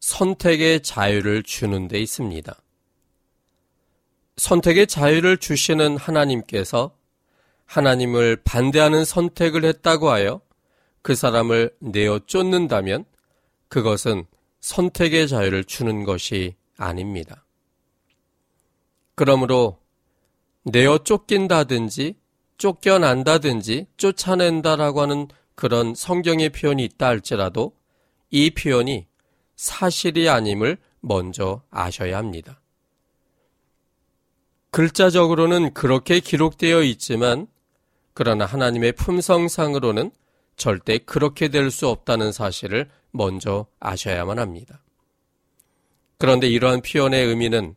선택의 0.00 0.82
자유를 0.82 1.42
주는 1.42 1.88
데 1.88 2.00
있습니다. 2.00 2.58
선택의 4.38 4.86
자유를 4.86 5.36
주시는 5.38 5.96
하나님께서 5.96 6.96
하나님을 7.66 8.36
반대하는 8.44 9.04
선택을 9.04 9.64
했다고 9.64 10.10
하여 10.10 10.40
그 11.02 11.14
사람을 11.14 11.74
내어 11.80 12.20
쫓는다면 12.20 13.04
그것은 13.68 14.24
선택의 14.60 15.28
자유를 15.28 15.64
주는 15.64 16.04
것이 16.04 16.54
아닙니다. 16.76 17.44
그러므로 19.16 19.78
내어 20.62 20.98
쫓긴다든지 20.98 22.14
쫓겨난다든지 22.58 23.86
쫓아낸다라고 23.96 25.02
하는 25.02 25.28
그런 25.54 25.94
성경의 25.94 26.50
표현이 26.50 26.84
있다 26.84 27.08
할지라도 27.08 27.72
이 28.30 28.50
표현이 28.50 29.06
사실이 29.56 30.28
아님을 30.28 30.78
먼저 31.00 31.62
아셔야 31.70 32.18
합니다. 32.18 32.60
글자적으로는 34.70 35.72
그렇게 35.74 36.20
기록되어 36.20 36.82
있지만 36.82 37.46
그러나 38.14 38.44
하나님의 38.44 38.92
품성상으로는 38.92 40.10
절대 40.56 40.98
그렇게 40.98 41.48
될 41.48 41.70
수 41.70 41.88
없다는 41.88 42.32
사실을 42.32 42.88
먼저 43.10 43.66
아셔야만 43.80 44.38
합니다. 44.38 44.82
그런데 46.18 46.48
이러한 46.48 46.82
표현의 46.82 47.26
의미는 47.26 47.76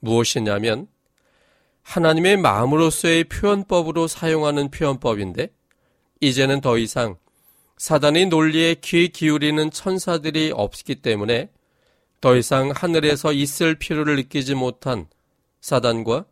무엇이냐면 0.00 0.88
하나님의 1.82 2.36
마음으로서의 2.36 3.24
표현법으로 3.24 4.08
사용하는 4.08 4.70
표현법인데 4.70 5.50
이제는 6.20 6.60
더 6.60 6.76
이상 6.76 7.16
사단의 7.78 8.26
논리에 8.26 8.74
귀 8.82 9.08
기울이는 9.08 9.70
천사들이 9.70 10.52
없기 10.54 10.96
때문에 10.96 11.50
더 12.20 12.36
이상 12.36 12.72
하늘에서 12.74 13.32
있을 13.32 13.76
필요를 13.76 14.16
느끼지 14.16 14.54
못한 14.54 15.06
사단과 15.60 16.26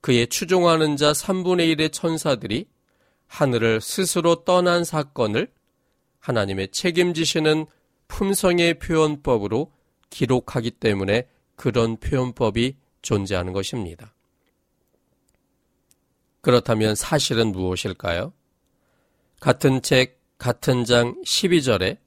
그의 0.00 0.28
추종하는 0.28 0.96
자 0.96 1.12
3분의 1.12 1.76
1의 1.76 1.92
천사들이 1.92 2.68
하늘을 3.26 3.80
스스로 3.80 4.44
떠난 4.44 4.84
사건을 4.84 5.52
하나님의 6.20 6.68
책임지시는 6.68 7.66
품성의 8.08 8.78
표현법으로 8.78 9.72
기록하기 10.10 10.72
때문에 10.72 11.28
그런 11.56 11.96
표현법이 11.96 12.76
존재하는 13.02 13.52
것입니다. 13.52 14.14
그렇다면 16.40 16.94
사실은 16.94 17.50
무엇일까요? 17.50 18.32
같은 19.40 19.82
책, 19.82 20.20
같은 20.38 20.84
장 20.84 21.20
12절에 21.22 21.98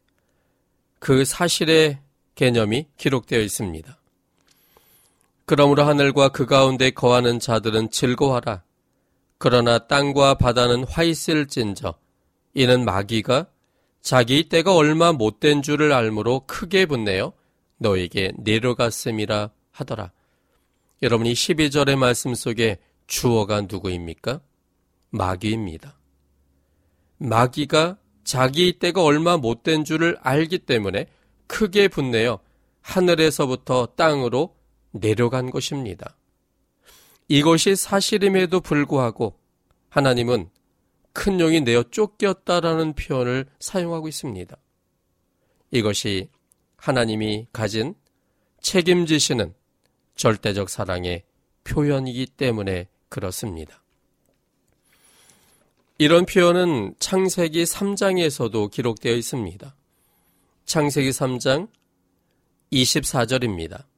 그 0.99 1.25
사실의 1.25 1.99
개념이 2.35 2.87
기록되어 2.97 3.39
있습니다. 3.39 3.98
그러므로 5.49 5.81
하늘과 5.83 6.29
그 6.29 6.45
가운데 6.45 6.91
거하는 6.91 7.39
자들은 7.39 7.89
즐거워하라. 7.89 8.61
그러나 9.39 9.79
땅과 9.79 10.35
바다는 10.35 10.83
화 10.83 11.01
있을진저 11.01 11.95
이는 12.53 12.85
마귀가 12.85 13.47
자기 13.99 14.47
때가 14.47 14.75
얼마 14.75 15.11
못된 15.11 15.63
줄을 15.63 15.91
알므로 15.91 16.43
크게 16.45 16.85
분내어 16.85 17.33
너에게 17.77 18.31
내려갔음이라 18.37 19.49
하더라. 19.71 20.11
여러분이 21.01 21.33
12절의 21.33 21.95
말씀 21.95 22.35
속에 22.35 22.77
주어가 23.07 23.61
누구입니까? 23.61 24.41
마귀입니다. 25.09 25.97
마귀가 27.17 27.97
자기 28.23 28.77
때가 28.77 29.01
얼마 29.01 29.37
못된 29.37 29.83
줄을 29.83 30.15
알기 30.21 30.59
때문에 30.59 31.07
크게 31.47 31.87
분내어 31.87 32.37
하늘에서부터 32.81 33.87
땅으로 33.95 34.58
내려간 34.91 35.51
것입니다. 35.51 36.15
이것이 37.27 37.75
사실임에도 37.75 38.59
불구하고 38.59 39.37
하나님은 39.89 40.49
큰 41.13 41.39
용이 41.39 41.61
내어 41.61 41.83
쫓겼다라는 41.83 42.93
표현을 42.93 43.45
사용하고 43.59 44.07
있습니다. 44.07 44.55
이것이 45.71 46.29
하나님이 46.77 47.47
가진 47.51 47.93
책임지시는 48.61 49.53
절대적 50.15 50.69
사랑의 50.69 51.23
표현이기 51.63 52.25
때문에 52.25 52.87
그렇습니다. 53.09 53.83
이런 55.97 56.25
표현은 56.25 56.95
창세기 56.99 57.63
3장에서도 57.63 58.71
기록되어 58.71 59.13
있습니다. 59.13 59.75
창세기 60.65 61.09
3장 61.09 61.69
24절입니다. 62.71 63.88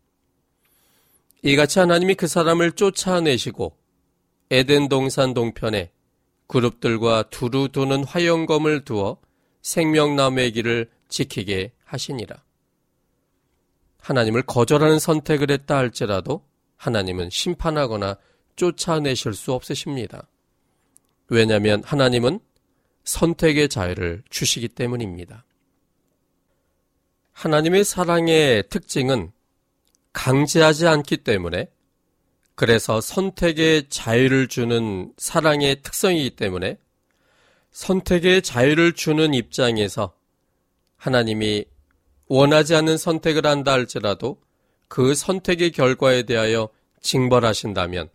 이같이 1.44 1.80
하나님이 1.80 2.16
그 2.16 2.28
사람을 2.28 2.74
쫓아내시고 2.74 3.76
에덴 4.52 4.90
동산 4.90 5.34
동편에 5.34 5.92
그룹들과 6.48 7.24
두루 7.30 7.70
두는 7.70 8.04
화영검을 8.04 8.84
두어 8.84 9.18
생명나무의 9.62 10.52
길을 10.52 10.90
지키게 11.08 11.72
하시니라. 11.84 12.44
하나님을 14.02 14.44
거절하는 14.44 15.00
선택을 15.00 15.52
했다 15.52 15.78
할지라도 15.78 16.46
하나님은 16.78 17.30
심판하거나 17.30 18.18
쫓아내실 18.56 19.34
수 19.34 19.54
없으십니다. 19.54 20.28
왜냐하면 21.30 21.84
하나님은 21.84 22.40
선택의 23.04 23.70
자유를 23.70 24.24
주시기 24.30 24.68
때문입니다. 24.68 25.46
하나님의 27.32 27.86
사랑의 27.86 28.64
특징은 28.70 29.32
강제하지 30.13 30.88
않기 30.88 31.17
때문에 31.17 31.69
그래서 32.56 33.02
선택의 33.02 33.89
자유를 33.89 34.47
주는 34.47 35.13
사랑의 35.17 35.82
특성이기 35.82 36.32
때문에 36.32 36.78
선택의 37.71 38.41
자유를 38.41 38.93
주는 38.93 39.34
입장에서 39.34 40.13
하나님이 40.97 41.65
원하지 42.28 42.76
않는 42.76 42.97
선택을 42.97 43.45
한다 43.45 43.71
할지라도 43.71 44.39
그 44.88 45.15
선택의 45.15 45.71
결과에 45.71 46.24
대하여 46.24 46.69
징벌하신다면 47.02 48.10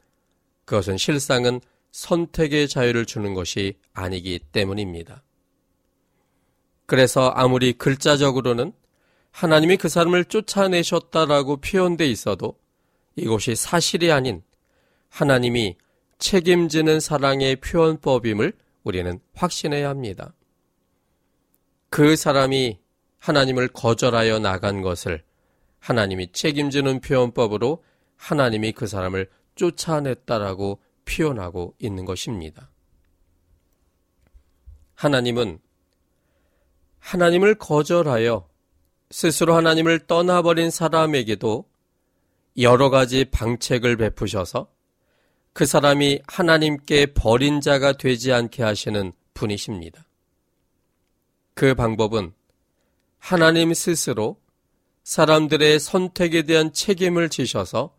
그것은 0.65 0.99
실상은 0.99 1.61
선택의 1.91 2.69
자유를 2.69 3.07
주는 3.07 3.35
것이 3.35 3.75
아니기 3.95 4.39
때문입니다. 4.53 5.23
그래서 6.85 7.31
아무리 7.31 7.73
글자적으로는 7.73 8.73
하나님이 9.37 9.77
그 9.77 9.91
사람을 9.91 10.25
쫓아내셨다라고 10.25 11.59
표현돼 11.59 12.07
있어도 12.07 12.59
이것이 13.17 13.55
사실이 13.55 14.11
아닌 14.11 14.43
하나님이 15.11 15.77
책임지는 16.17 17.01
사랑의 17.01 17.57
표현법임을 17.57 18.55
우리는 18.83 19.21
확신해야 19.35 19.91
합니다. 19.91 20.33
그 21.91 22.17
사람이 22.17 22.79
하나님을 23.19 23.69
거절하여 23.69 24.39
나간 24.39 24.81
것을 24.81 25.23
하나님이 25.81 26.33
책임지는 26.33 27.03
표현법으로 27.03 27.85
하나님이 28.17 28.73
그 28.73 28.87
사람을 28.87 29.29
쫓아냈다라고 29.55 30.81
표현하고 31.05 31.75
있는 31.79 32.07
것입니다. 32.07 32.71
하나님은 34.95 35.59
하나님을 37.01 37.57
거절하여 37.57 38.56
스스로 39.11 39.55
하나님을 39.55 40.07
떠나버린 40.07 40.71
사람에게도 40.71 41.65
여러 42.59 42.91
가지 42.91 43.25
방책을 43.27 43.97
베푸셔서 43.97 44.69
그 45.53 45.65
사람이 45.65 46.21
하나님께 46.27 47.15
버린 47.15 47.61
자가 47.61 47.93
되지 47.93 48.33
않게 48.33 48.63
하시는 48.63 49.13
분이십니다. 49.35 50.07
그 51.55 51.75
방법은 51.75 52.33
하나님 53.19 53.73
스스로 53.73 54.41
사람들의 55.05 55.79
선택에 55.81 56.43
대한 56.43 56.73
책임을 56.73 57.29
지셔서 57.29 57.95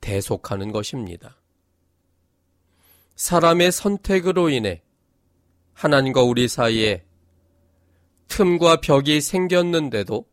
대속하는 0.00 0.72
것입니다. 0.72 1.36
사람의 3.16 3.72
선택으로 3.72 4.50
인해 4.50 4.82
하나님과 5.72 6.22
우리 6.22 6.48
사이에 6.48 7.04
틈과 8.28 8.80
벽이 8.80 9.20
생겼는데도 9.20 10.26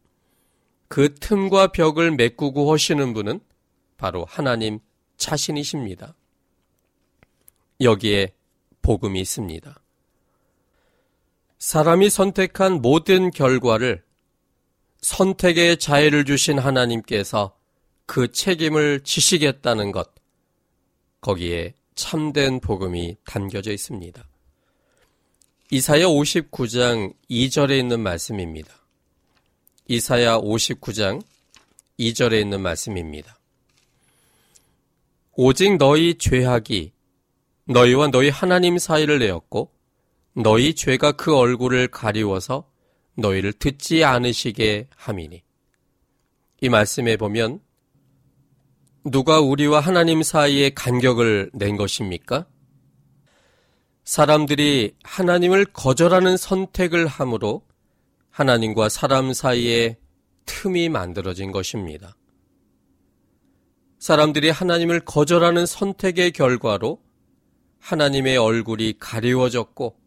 그 0.87 1.13
틈과 1.13 1.67
벽을 1.67 2.11
메꾸고 2.11 2.71
하시는 2.71 3.13
분은 3.13 3.39
바로 3.97 4.25
하나님 4.25 4.79
자신이십니다. 5.17 6.15
여기에 7.81 8.33
복음이 8.81 9.19
있습니다. 9.21 9.81
사람이 11.57 12.09
선택한 12.09 12.81
모든 12.81 13.31
결과를 13.31 14.03
선택의 15.01 15.77
자유를 15.77 16.25
주신 16.25 16.59
하나님께서 16.59 17.57
그 18.05 18.31
책임을 18.31 19.01
지시겠다는 19.03 19.91
것, 19.91 20.13
거기에 21.21 21.73
참된 21.95 22.59
복음이 22.59 23.17
담겨져 23.25 23.71
있습니다. 23.71 24.27
이사야 25.71 26.05
59장 26.05 27.15
2절에 27.29 27.79
있는 27.79 27.99
말씀입니다. 28.01 28.84
이사야 29.87 30.39
59장 30.39 31.21
2절에 31.99 32.41
있는 32.41 32.61
말씀입니다. 32.61 33.37
오직 35.33 35.77
너희 35.77 36.17
죄악이 36.17 36.91
너희와 37.65 38.07
너희 38.07 38.29
하나님 38.29 38.79
사이를 38.79 39.19
내었고 39.19 39.71
너희 40.33 40.73
죄가 40.73 41.11
그 41.11 41.37
얼굴을 41.37 41.89
가리워서 41.89 42.67
너희를 43.15 43.53
듣지 43.53 44.03
않으시게 44.03 44.87
함이니. 44.95 45.43
이 46.61 46.69
말씀에 46.69 47.15
보면 47.15 47.59
누가 49.03 49.39
우리와 49.39 49.81
하나님 49.81 50.23
사이에 50.23 50.71
간격을 50.71 51.51
낸 51.53 51.77
것입니까? 51.77 52.47
사람들이 54.03 54.95
하나님을 55.03 55.65
거절하는 55.65 56.37
선택을 56.37 57.05
함으로 57.05 57.61
하나님과 58.35 58.89
사람 58.89 59.31
사이에 59.31 59.97
틈이 60.45 60.89
만들어진 60.89 61.53
것입니다. 61.53 62.17
사람들이 63.97 64.49
하나님을 64.49 64.99
거절하는 64.99 65.65
선택의 65.65 66.31
결과로 66.31 67.01
하나님의 67.79 68.35
얼굴이 68.35 68.95
가리워졌고 68.99 69.97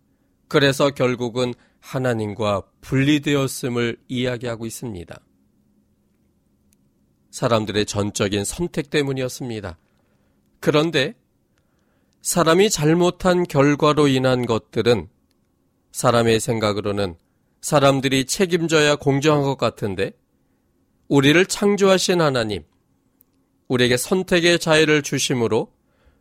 그래서 0.46 0.90
결국은 0.90 1.54
하나님과 1.80 2.64
분리되었음을 2.82 3.96
이야기하고 4.08 4.66
있습니다. 4.66 5.18
사람들의 7.30 7.86
전적인 7.86 8.44
선택 8.44 8.90
때문이었습니다. 8.90 9.78
그런데 10.60 11.14
사람이 12.20 12.68
잘못한 12.68 13.44
결과로 13.44 14.06
인한 14.06 14.44
것들은 14.44 15.08
사람의 15.92 16.40
생각으로는 16.40 17.16
사람들이 17.60 18.24
책임져야 18.24 18.96
공정한 18.96 19.42
것 19.42 19.56
같은데 19.56 20.12
우리를 21.08 21.44
창조하신 21.46 22.20
하나님, 22.20 22.64
우리에게 23.68 23.96
선택의 23.96 24.58
자유를 24.58 25.02
주심으로 25.02 25.72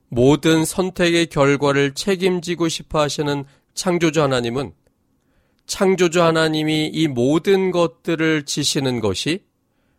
모든 0.09 0.65
선택의 0.65 1.27
결과를 1.27 1.93
책임지고 1.93 2.69
싶어 2.69 3.01
하시는 3.01 3.45
창조주 3.73 4.21
하나님은 4.21 4.73
창조주 5.65 6.21
하나님이 6.21 6.87
이 6.87 7.07
모든 7.07 7.71
것들을 7.71 8.45
지시는 8.45 9.01
것이 9.01 9.43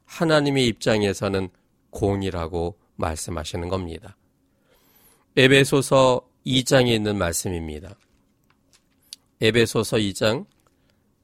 하나님의 0.06 0.66
입장에서는 0.66 1.50
공이라고 1.90 2.78
말씀하시는 2.96 3.68
겁니다. 3.68 4.16
에베소서 5.36 6.22
2장에 6.46 6.88
있는 6.88 7.16
말씀입니다. 7.18 7.94
에베소서 9.40 9.98
2장 9.98 10.46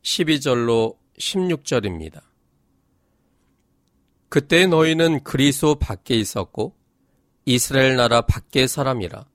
12절로 0.05 0.97
16절입니다. 1.19 2.21
그때 4.29 4.67
너희는 4.67 5.25
그리스도 5.25 5.77
밖에 5.77 6.15
있었고 6.15 6.75
이스라엘 7.47 7.97
나라 7.97 8.23
밖의 8.23 8.69
사람이라 8.69 9.27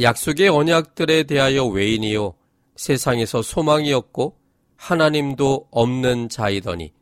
약속의 0.00 0.48
언약들에 0.48 1.24
대하여 1.24 1.66
외인이요 1.66 2.34
세상에서 2.76 3.42
소망이었고 3.42 4.38
하나님도 4.76 5.68
없는 5.70 6.28
자이더니 6.28 6.92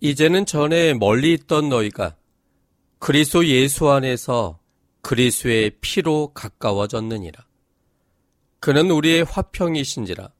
이제는 0.00 0.46
전에 0.46 0.94
멀리 0.94 1.32
있던 1.34 1.68
너희가 1.68 2.16
그리스도 2.98 3.46
예수 3.46 3.90
안에서 3.90 4.58
그리스의 5.00 5.72
피로 5.80 6.32
가까워졌느니라. 6.32 7.44
그는 8.60 8.90
우리의 8.90 9.24
화평이신지라 9.24 10.30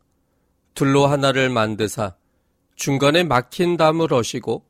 둘로 0.75 1.07
하나를 1.07 1.49
만드사 1.51 2.15
중간에 2.77 3.25
막힌 3.25 3.77
담을 3.77 4.13
어시고 4.13 4.65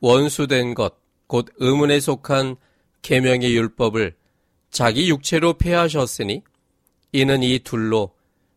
원수된 0.00 0.74
것 0.74 1.02
곧 1.32 1.46
의문에 1.56 1.98
속한 1.98 2.56
계명의 3.00 3.56
율법을 3.56 4.14
자기 4.70 5.08
육체로 5.08 5.54
폐하셨으니 5.54 6.42
이는 7.12 7.42
이 7.42 7.58
둘로 7.60 8.12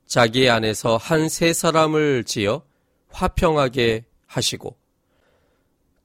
자기 0.06 0.50
안에서 0.50 0.98
한 0.98 1.30
세 1.30 1.54
사람을 1.54 2.26
지어 2.26 2.64
화평하게 3.12 4.04
하시고 4.28 4.76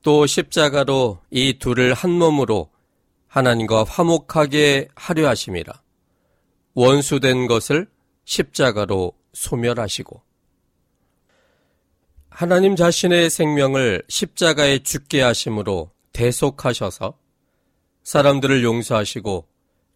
또 0.02 0.26
십자가로 0.26 1.18
이 1.32 1.58
둘을 1.58 1.92
한 1.92 2.12
몸으로 2.12 2.70
하나님과 3.26 3.82
화목하게 3.82 4.90
하려 4.94 5.28
하심이라. 5.28 5.72
원수된 6.74 7.48
것을 7.48 7.88
십자가로 8.26 9.12
소멸하시고 9.32 10.22
하나님 12.30 12.76
자신의 12.76 13.28
생명을 13.28 14.02
십자가에 14.08 14.78
죽게 14.78 15.20
하심으로 15.20 15.90
대속하셔서 16.12 17.18
사람들을 18.02 18.64
용서하시고 18.64 19.46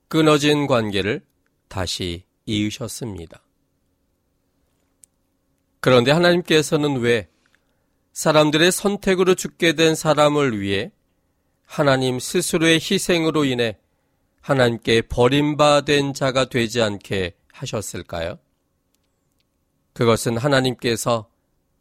끊어진 0.08 0.66
관계를 0.66 1.24
다시 1.68 2.24
이으셨습니다. 2.44 3.40
그런데 5.80 6.10
하나님께서는 6.10 7.00
왜 7.00 7.28
사람들의 8.12 8.70
선택으로 8.72 9.34
죽게 9.34 9.74
된 9.74 9.94
사람을 9.94 10.60
위해 10.60 10.92
하나님 11.64 12.18
스스로의 12.18 12.74
희생으로 12.74 13.44
인해 13.44 13.78
하나님께 14.40 15.02
버림받은 15.02 16.12
자가 16.12 16.46
되지 16.46 16.82
않게 16.82 17.34
하셨을까요? 17.52 18.38
그것은 19.94 20.36
하나님께서 20.36 21.30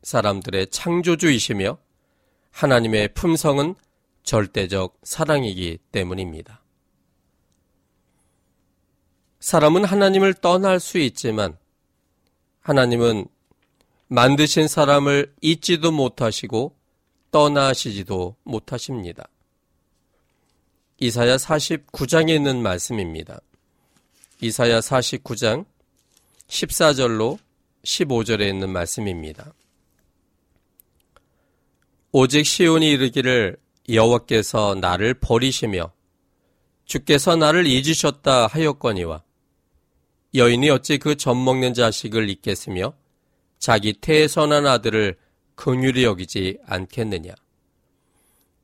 사람들의 0.03 0.67
창조주이시며 0.67 1.77
하나님의 2.51 3.13
품성은 3.13 3.75
절대적 4.23 4.97
사랑이기 5.03 5.79
때문입니다. 5.91 6.61
사람은 9.39 9.83
하나님을 9.83 10.35
떠날 10.35 10.79
수 10.79 10.97
있지만 10.99 11.57
하나님은 12.61 13.25
만드신 14.07 14.67
사람을 14.67 15.33
잊지도 15.41 15.91
못하시고 15.91 16.75
떠나시지도 17.31 18.37
못하십니다. 18.43 19.27
이사야 20.99 21.35
49장에 21.35 22.29
있는 22.29 22.61
말씀입니다. 22.61 23.41
이사야 24.39 24.79
49장 24.79 25.65
14절로 26.47 27.39
15절에 27.83 28.47
있는 28.47 28.69
말씀입니다. 28.69 29.53
오직 32.15 32.45
시온이 32.45 32.91
이르기를 32.91 33.57
여호와께서 33.89 34.75
나를 34.79 35.15
버리시며 35.15 35.91
주께서 36.85 37.35
나를 37.35 37.65
잊으셨다 37.65 38.45
하였거니와 38.45 39.23
여인이 40.35 40.69
어찌 40.69 40.99
그 40.99 41.15
젖 41.15 41.33
먹는 41.33 41.73
자식을 41.73 42.29
잊겠으며 42.29 42.93
자기 43.57 43.93
태선한 43.93 44.67
아들을 44.67 45.17
긍휼히 45.55 46.03
여기지 46.03 46.59
않겠느냐. 46.67 47.33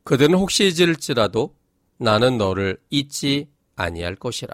그들은 0.03 0.35
혹시 0.35 0.67
잊을지라도 0.67 1.55
나는 1.97 2.37
너를 2.37 2.77
잊지 2.91 3.47
아니할 3.75 4.15
것이라. 4.15 4.53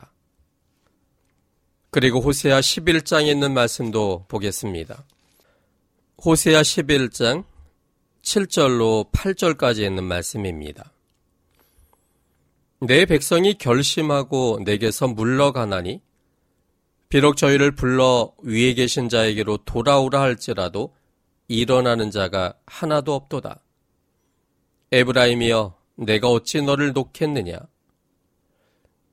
그리고 1.89 2.21
호세아 2.21 2.61
11장에 2.61 3.27
있는 3.27 3.53
말씀도 3.53 4.25
보겠습니다. 4.29 5.05
호세아 6.23 6.61
11장 6.61 7.43
7절로 8.25 9.11
8절까지 9.11 9.83
있는 9.83 10.03
말씀입니다. 10.03 10.91
내 12.81 13.05
백성이 13.05 13.53
결심하고 13.53 14.59
내게서 14.65 15.07
물러가나니 15.07 16.01
비록 17.07 17.37
저희를 17.37 17.75
불러 17.75 18.33
위에 18.41 18.73
계신 18.73 19.09
자에게로 19.09 19.57
돌아오라 19.65 20.21
할지라도 20.21 20.95
일어나는 21.47 22.09
자가 22.09 22.55
하나도 22.65 23.13
없도다. 23.13 23.61
에브라임이여 24.91 25.77
내가 25.97 26.29
어찌 26.29 26.61
너를 26.61 26.93
놓겠느냐 26.93 27.59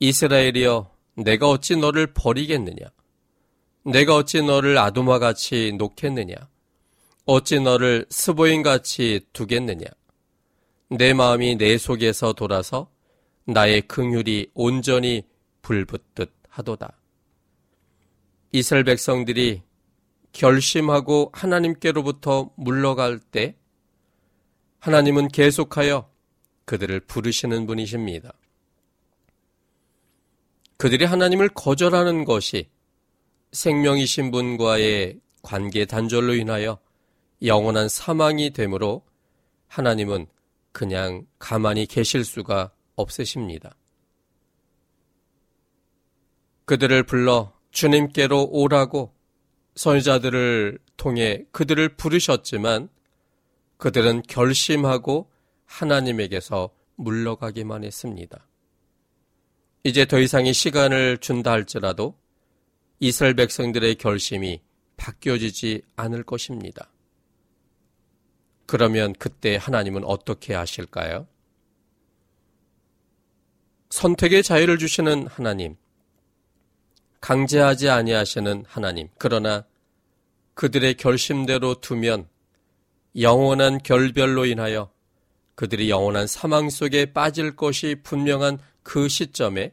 이스라엘이여 0.00 0.90
내가 1.16 1.48
어찌 1.48 1.76
너를 1.76 2.12
버리겠느냐 2.14 2.86
내가 3.84 4.16
어찌 4.16 4.42
너를 4.42 4.78
아도마 4.78 5.18
같이 5.18 5.72
놓겠느냐 5.76 6.34
어찌 7.24 7.60
너를 7.60 8.06
스보인 8.10 8.62
같이 8.62 9.20
두겠느냐 9.32 9.86
내 10.90 11.14
마음이 11.14 11.56
내 11.56 11.78
속에서 11.78 12.32
돌아서 12.32 12.90
나의 13.44 13.82
긍휼이 13.82 14.48
온전히 14.54 15.22
불붙듯 15.62 16.32
하도다. 16.48 16.98
이스라엘 18.52 18.84
백성들이 18.84 19.62
결심하고 20.32 21.30
하나님께로부터 21.32 22.50
물러갈 22.56 23.18
때 23.18 23.56
하나님은 24.80 25.28
계속하여 25.28 26.10
그들을 26.64 27.00
부르시는 27.00 27.66
분이십니다. 27.66 28.32
그들이 30.76 31.04
하나님을 31.04 31.48
거절하는 31.50 32.24
것이 32.24 32.68
생명이신 33.52 34.30
분과의 34.30 35.20
관계 35.42 35.84
단절로 35.84 36.34
인하여 36.34 36.78
영원한 37.44 37.88
사망이 37.88 38.50
되므로 38.50 39.02
하나님은 39.68 40.26
그냥 40.72 41.26
가만히 41.38 41.86
계실 41.86 42.24
수가 42.24 42.72
없으십니다. 42.94 43.74
그들을 46.64 47.02
불러 47.04 47.52
주님께로 47.70 48.48
오라고 48.50 49.14
선지자들을 49.74 50.78
통해 50.96 51.44
그들을 51.50 51.96
부르셨지만 51.96 52.88
그들은 53.78 54.22
결심하고 54.28 55.30
하나님에게서 55.64 56.70
물러가기만 56.96 57.84
했습니다. 57.84 58.46
이제 59.84 60.04
더 60.04 60.20
이상의 60.20 60.52
시간을 60.54 61.18
준다 61.18 61.50
할지라도 61.50 62.14
이스라엘 63.00 63.34
백성들의 63.34 63.96
결심이 63.96 64.60
바뀌어지지 64.96 65.82
않을 65.96 66.22
것입니다. 66.22 66.91
그러면 68.66 69.12
그때 69.14 69.56
하나님은 69.56 70.04
어떻게 70.04 70.54
하실까요? 70.54 71.26
선택의 73.90 74.42
자유를 74.42 74.78
주시는 74.78 75.26
하나님, 75.26 75.76
강제하지 77.20 77.90
아니하시는 77.90 78.64
하나님, 78.66 79.08
그러나 79.18 79.64
그들의 80.54 80.94
결심대로 80.94 81.80
두면 81.80 82.28
영원한 83.18 83.78
결별로 83.78 84.46
인하여 84.46 84.90
그들이 85.54 85.90
영원한 85.90 86.26
사망 86.26 86.70
속에 86.70 87.12
빠질 87.12 87.54
것이 87.54 87.96
분명한 88.02 88.58
그 88.82 89.08
시점에 89.08 89.72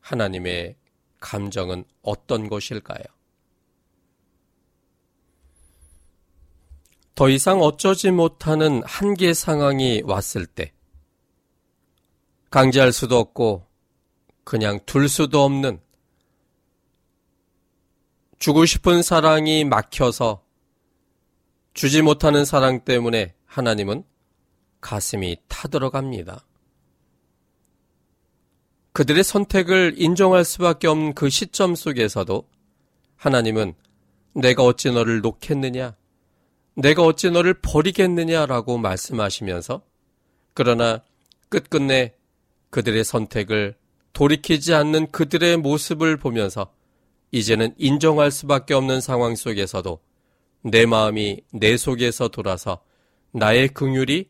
하나님의 0.00 0.76
감정은 1.20 1.84
어떤 2.02 2.48
것일까요? 2.48 3.04
더 7.20 7.28
이상 7.28 7.60
어쩌지 7.60 8.10
못하는 8.10 8.82
한계 8.86 9.34
상황이 9.34 10.00
왔을 10.06 10.46
때, 10.46 10.72
강제할 12.48 12.94
수도 12.94 13.18
없고, 13.18 13.66
그냥 14.42 14.80
둘 14.86 15.06
수도 15.06 15.44
없는, 15.44 15.82
주고 18.38 18.64
싶은 18.64 19.02
사랑이 19.02 19.66
막혀서 19.66 20.42
주지 21.74 22.00
못하는 22.00 22.46
사랑 22.46 22.86
때문에 22.86 23.34
하나님은 23.44 24.02
가슴이 24.80 25.36
타들어갑니다. 25.46 26.46
그들의 28.92 29.22
선택을 29.24 29.92
인정할 29.98 30.46
수밖에 30.46 30.88
없는 30.88 31.12
그 31.12 31.28
시점 31.28 31.74
속에서도 31.74 32.48
하나님은 33.16 33.74
내가 34.32 34.62
어찌 34.62 34.90
너를 34.90 35.20
놓겠느냐? 35.20 35.99
내가 36.74 37.02
어찌 37.04 37.30
너를 37.30 37.54
버리겠느냐라고 37.54 38.78
말씀하시면서 38.78 39.82
그러나 40.54 41.02
끝끝내 41.48 42.14
그들의 42.70 43.04
선택을 43.04 43.76
돌이키지 44.12 44.74
않는 44.74 45.10
그들의 45.10 45.56
모습을 45.58 46.16
보면서 46.16 46.72
이제는 47.32 47.74
인정할 47.78 48.30
수밖에 48.30 48.74
없는 48.74 49.00
상황 49.00 49.36
속에서도 49.36 50.00
내 50.62 50.86
마음이 50.86 51.42
내 51.52 51.76
속에서 51.76 52.28
돌아서 52.28 52.82
나의 53.32 53.68
긍휼이 53.68 54.28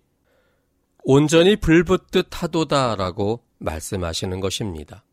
온전히 1.03 1.57
불붙듯 1.57 2.29
하도다라고 2.31 3.42
말씀하시는 3.59 4.40
것입니다. 4.40 5.05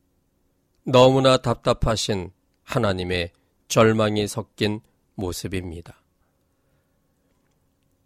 너무나 0.83 1.37
답답하신 1.37 2.31
하나님의 2.63 3.31
절망이 3.67 4.27
섞인 4.27 4.81
모습입니다. 5.15 6.01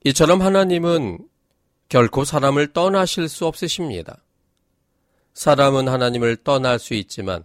이처럼 0.03 0.41
하나님은 0.41 1.19
결코 1.87 2.25
사람을 2.25 2.73
떠나실 2.73 3.29
수 3.29 3.45
없으십니다. 3.45 4.23
사람은 5.33 5.87
하나님을 5.87 6.37
떠날 6.37 6.79
수 6.79 6.93
있지만 6.93 7.43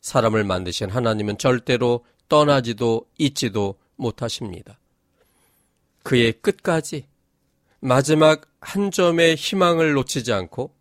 사람을 0.00 0.44
만드신 0.44 0.90
하나님은 0.90 1.38
절대로 1.38 2.04
떠나지도 2.28 3.08
잊지도 3.18 3.78
못하십니다. 3.96 4.78
그의 6.02 6.32
끝까지 6.32 7.06
마지막 7.80 8.42
한 8.60 8.90
점의 8.90 9.34
희망을 9.34 9.92
놓치지 9.94 10.32
않고 10.32 10.74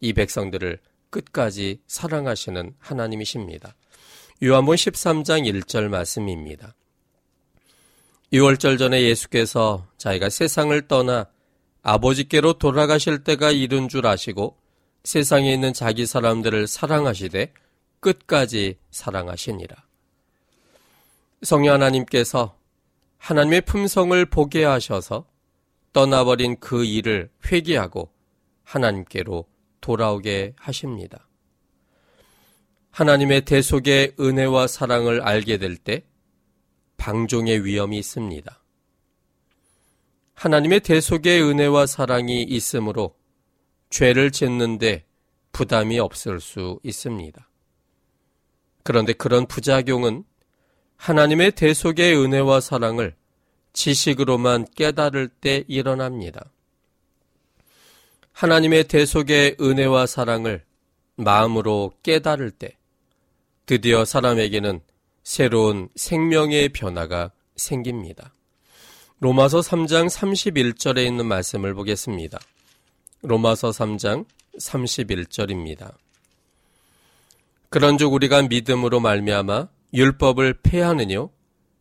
이 0.00 0.12
백성들을 0.12 0.78
끝까지 1.10 1.80
사랑하시는 1.86 2.74
하나님이십니다. 2.78 3.74
요한본 4.42 4.76
13장 4.76 5.50
1절 5.50 5.88
말씀입니다. 5.88 6.74
6월절 8.36 8.78
전에 8.78 9.02
예수께서 9.02 9.86
자기가 9.96 10.28
세상을 10.28 10.88
떠나 10.88 11.26
아버지께로 11.82 12.54
돌아가실 12.54 13.24
때가 13.24 13.50
이른 13.50 13.88
줄 13.88 14.06
아시고 14.06 14.58
세상에 15.04 15.52
있는 15.52 15.72
자기 15.72 16.04
사람들을 16.04 16.66
사랑하시되 16.66 17.52
끝까지 18.00 18.76
사랑하시니라. 18.90 19.76
성령 21.42 21.74
하나님께서 21.74 22.58
하나님의 23.18 23.62
품성을 23.62 24.26
보게 24.26 24.64
하셔서 24.64 25.26
떠나버린 25.92 26.58
그 26.60 26.84
일을 26.84 27.30
회개하고 27.50 28.10
하나님께로 28.64 29.46
돌아오게 29.80 30.54
하십니다. 30.58 31.26
하나님의 32.90 33.46
대속의 33.46 34.16
은혜와 34.20 34.66
사랑을 34.66 35.22
알게 35.22 35.56
될 35.58 35.76
때 35.76 36.02
방종의 36.96 37.64
위험이 37.64 37.98
있습니다. 37.98 38.62
하나님의 40.34 40.80
대속의 40.80 41.42
은혜와 41.42 41.86
사랑이 41.86 42.42
있으므로 42.42 43.16
죄를 43.90 44.30
짓는데 44.30 45.04
부담이 45.52 45.98
없을 45.98 46.40
수 46.40 46.78
있습니다. 46.82 47.48
그런데 48.82 49.12
그런 49.14 49.46
부작용은 49.46 50.24
하나님의 50.96 51.52
대속의 51.52 52.16
은혜와 52.16 52.60
사랑을 52.60 53.16
지식으로만 53.72 54.66
깨달을 54.74 55.28
때 55.28 55.64
일어납니다. 55.68 56.52
하나님의 58.32 58.84
대속의 58.84 59.56
은혜와 59.60 60.06
사랑을 60.06 60.64
마음으로 61.16 61.92
깨달을 62.02 62.50
때 62.50 62.76
드디어 63.64 64.04
사람에게는 64.04 64.80
새로운 65.26 65.88
생명의 65.96 66.68
변화가 66.68 67.32
생깁니다. 67.56 68.32
로마서 69.18 69.58
3장 69.58 70.08
31절에 70.08 71.04
있는 71.04 71.26
말씀을 71.26 71.74
보겠습니다. 71.74 72.38
로마서 73.22 73.70
3장 73.70 74.24
31절입니다. 74.60 75.92
그런즉 77.70 78.12
우리가 78.12 78.42
믿음으로 78.42 79.00
말미암아 79.00 79.66
율법을 79.92 80.60
폐하느뇨? 80.62 81.30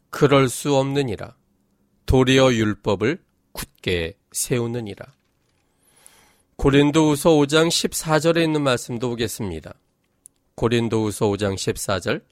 그럴 0.09 0.49
수 0.49 0.75
없느니라. 0.75 1.35
도리어 2.07 2.51
율법을 2.51 3.21
굳게 3.51 4.15
세우느니라. 4.31 5.05
고린도후서 6.55 7.29
5장 7.29 7.67
14절에 7.67 8.43
있는 8.43 8.63
말씀도 8.63 9.07
보겠습니다. 9.07 9.75
고린도후서 10.55 11.27
5장 11.27 11.53
14절 11.53 12.23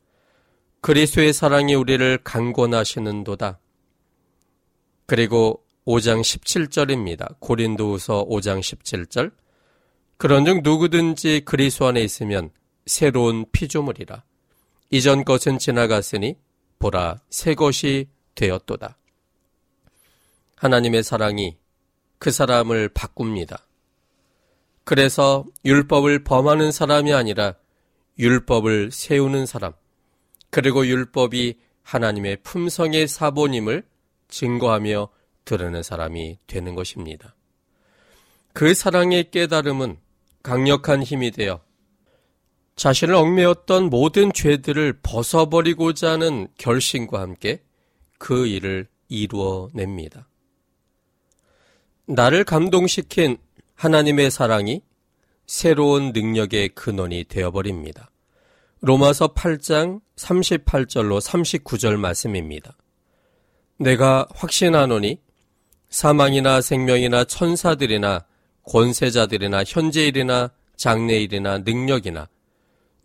그리스도의 0.84 1.32
사랑이 1.32 1.76
우리를 1.76 2.20
강권하시는도다. 2.26 3.58
그리고 5.06 5.64
5장 5.86 6.20
17절입니다. 6.20 7.40
고린도후서 7.40 8.26
5장 8.26 8.60
17절 8.60 9.32
그런즉 10.18 10.60
누구든지 10.62 11.44
그리스도 11.46 11.88
안에 11.88 12.02
있으면 12.02 12.50
새로운 12.86 13.46
피조물이라. 13.54 14.26
이전 14.90 15.24
것은 15.24 15.58
지나갔으니 15.58 16.36
보라 16.80 17.22
새 17.30 17.56
것이 17.56 18.10
되었도다. 18.36 18.98
하나님의 20.58 21.04
사랑이 21.04 21.56
그 22.20 22.30
사람을 22.30 22.90
바꿉니다. 22.90 23.66
그래서 24.84 25.46
율법을 25.64 26.26
범하는 26.26 26.74
사람이 26.74 27.14
아니라 27.14 27.54
율법을 28.20 28.92
세우는 28.92 29.46
사람, 29.46 29.72
그리고 30.54 30.86
율법이 30.86 31.56
하나님의 31.82 32.38
품성의 32.44 33.08
사본임을 33.08 33.84
증거하며 34.28 35.10
드러내는 35.46 35.82
사람이 35.82 36.38
되는 36.46 36.76
것입니다. 36.76 37.36
그 38.54 38.76
사랑의 38.76 39.32
깨달음은 39.32 39.98
강력한 40.44 41.02
힘이 41.02 41.32
되어 41.32 41.60
자신을 42.76 43.16
얽매였던 43.16 43.90
모든 43.90 44.32
죄들을 44.32 45.00
벗어버리고자 45.02 46.12
하는 46.12 46.48
결심과 46.60 47.20
함께 47.20 47.64
그 48.20 48.46
일을 48.46 48.88
이루어냅니다. 49.10 50.30
나를 52.06 52.44
감동시킨 52.44 53.38
하나님의 53.74 54.30
사랑이 54.30 54.84
새로운 55.48 56.12
능력의 56.12 56.70
근원이 56.70 57.24
되어버립니다. 57.24 58.12
로마서 58.86 59.30
8장 59.30 60.02
38절로 60.18 61.22
39절 61.22 61.96
말씀입니다. 61.96 62.76
내가 63.78 64.28
확신하노니 64.36 65.22
사망이나 65.88 66.60
생명이나 66.60 67.24
천사들이나 67.24 68.26
권세자들이나 68.64 69.64
현재일이나 69.66 70.52
장래일이나 70.76 71.60
능력이나 71.60 72.28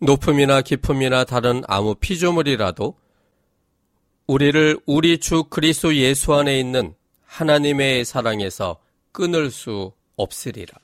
높음이나 0.01 0.61
깊음이나 0.63 1.23
다른 1.23 1.63
아무 1.65 1.95
피조물이라도 1.95 2.97
우리를 4.27 4.81
우리 4.85 5.17
주 5.17 5.45
그리스도 5.45 5.95
예수 5.95 6.33
안에 6.33 6.59
있는 6.59 6.93
하나님의 7.23 8.03
사랑에서 8.03 8.81
끊을 9.13 9.49
수 9.49 9.93
없으리라. 10.17 10.77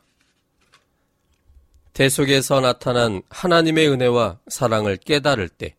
대속에서 1.95 2.59
나타난 2.59 3.21
하나님의 3.29 3.87
은혜와 3.87 4.39
사랑을 4.49 4.97
깨달을 4.97 5.47
때 5.47 5.77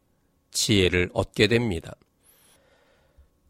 지혜를 0.50 1.10
얻게 1.12 1.46
됩니다. 1.46 1.92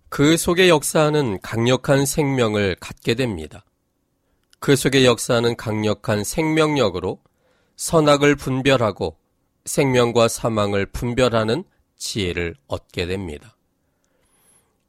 그 0.09 0.37
속에 0.37 0.69
역사하는 0.69 1.41
강력한 1.43 2.05
생명을 2.05 2.75
갖게 2.81 3.15
됩니다. 3.15 3.65
그 4.59 4.75
속에 4.75 5.05
역사하는 5.05 5.55
강력한 5.55 6.25
생명력으로 6.25 7.23
선악을 7.77 8.35
분별하고 8.35 9.17
생명과 9.65 10.27
사망을 10.27 10.87
분별하는 10.87 11.63
지혜를 11.97 12.57
얻게 12.67 13.07
됩니다. 13.07 13.57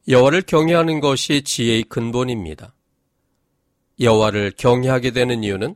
여호와를 0.08 0.42
경외하는 0.42 1.00
것이 1.00 1.44
지혜의 1.44 1.84
근본입니다. 1.84 2.74
여호와를 4.00 4.54
경외하게 4.58 5.12
되는 5.12 5.44
이유는 5.44 5.76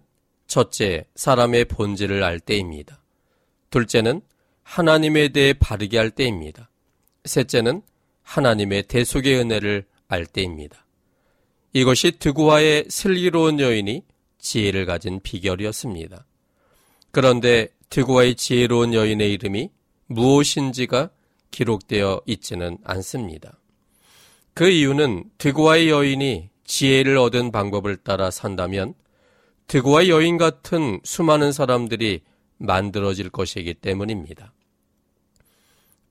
첫째, 0.51 1.05
사람의 1.15 1.63
본질을 1.63 2.23
알 2.23 2.37
때입니다. 2.37 3.01
둘째는 3.69 4.19
하나님에 4.63 5.29
대해 5.29 5.53
바르게 5.53 5.97
할 5.97 6.11
때입니다. 6.11 6.69
셋째는 7.23 7.81
하나님의 8.23 8.83
대속의 8.89 9.39
은혜를 9.39 9.85
알 10.09 10.25
때입니다. 10.25 10.85
이것이 11.71 12.19
드구와의 12.19 12.87
슬기로운 12.89 13.61
여인이 13.61 14.03
지혜를 14.39 14.85
가진 14.85 15.21
비결이었습니다. 15.21 16.25
그런데 17.11 17.69
드구와의 17.89 18.35
지혜로운 18.35 18.93
여인의 18.93 19.31
이름이 19.31 19.69
무엇인지가 20.07 21.11
기록되어 21.51 22.23
있지는 22.25 22.77
않습니다. 22.83 23.57
그 24.53 24.67
이유는 24.69 25.29
드구와의 25.37 25.89
여인이 25.89 26.49
지혜를 26.65 27.17
얻은 27.19 27.53
방법을 27.53 27.95
따라 27.95 28.29
산다면 28.29 28.95
드구와 29.71 30.09
여인 30.09 30.37
같은 30.37 30.99
수많은 31.05 31.53
사람들이 31.53 32.23
만들어질 32.57 33.29
것이기 33.29 33.75
때문입니다. 33.75 34.53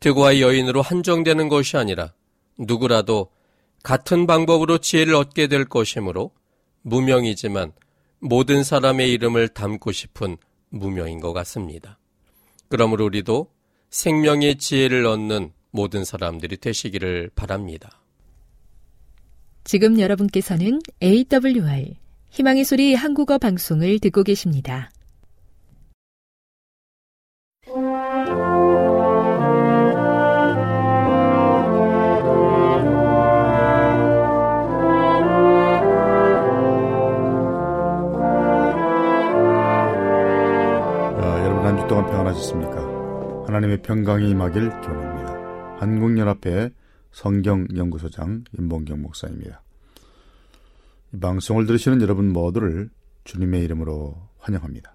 드구와 0.00 0.40
여인으로 0.40 0.80
한정되는 0.80 1.50
것이 1.50 1.76
아니라 1.76 2.14
누구라도 2.56 3.30
같은 3.82 4.26
방법으로 4.26 4.78
지혜를 4.78 5.14
얻게 5.14 5.46
될 5.46 5.66
것이므로 5.66 6.30
무명이지만 6.80 7.72
모든 8.18 8.64
사람의 8.64 9.12
이름을 9.12 9.48
담고 9.48 9.92
싶은 9.92 10.38
무명인 10.70 11.20
것 11.20 11.34
같습니다. 11.34 11.98
그러므로 12.68 13.04
우리도 13.04 13.52
생명의 13.90 14.56
지혜를 14.56 15.04
얻는 15.04 15.52
모든 15.70 16.06
사람들이 16.06 16.56
되시기를 16.56 17.30
바랍니다. 17.34 18.00
지금 19.64 20.00
여러분께서는 20.00 20.80
AWR 21.02 22.00
희망의 22.30 22.64
소리 22.64 22.94
한국어 22.94 23.38
방송을 23.38 23.98
듣고 23.98 24.22
계십니다. 24.22 24.90
아, 41.18 41.42
여러분 41.44 41.66
한주 41.66 41.86
동안 41.88 42.06
평안하셨습니까? 42.06 43.44
하나님의 43.46 43.82
평강이 43.82 44.30
임하길 44.30 44.70
기원합니다. 44.80 45.80
한국연합회 45.80 46.70
성경연구소장 47.10 48.44
임봉경 48.56 49.02
목사입니다. 49.02 49.62
이 51.12 51.18
방송을 51.18 51.66
들으시는 51.66 52.00
여러분 52.02 52.32
모두를 52.32 52.90
주님의 53.24 53.62
이름으로 53.64 54.16
환영합니다. 54.38 54.94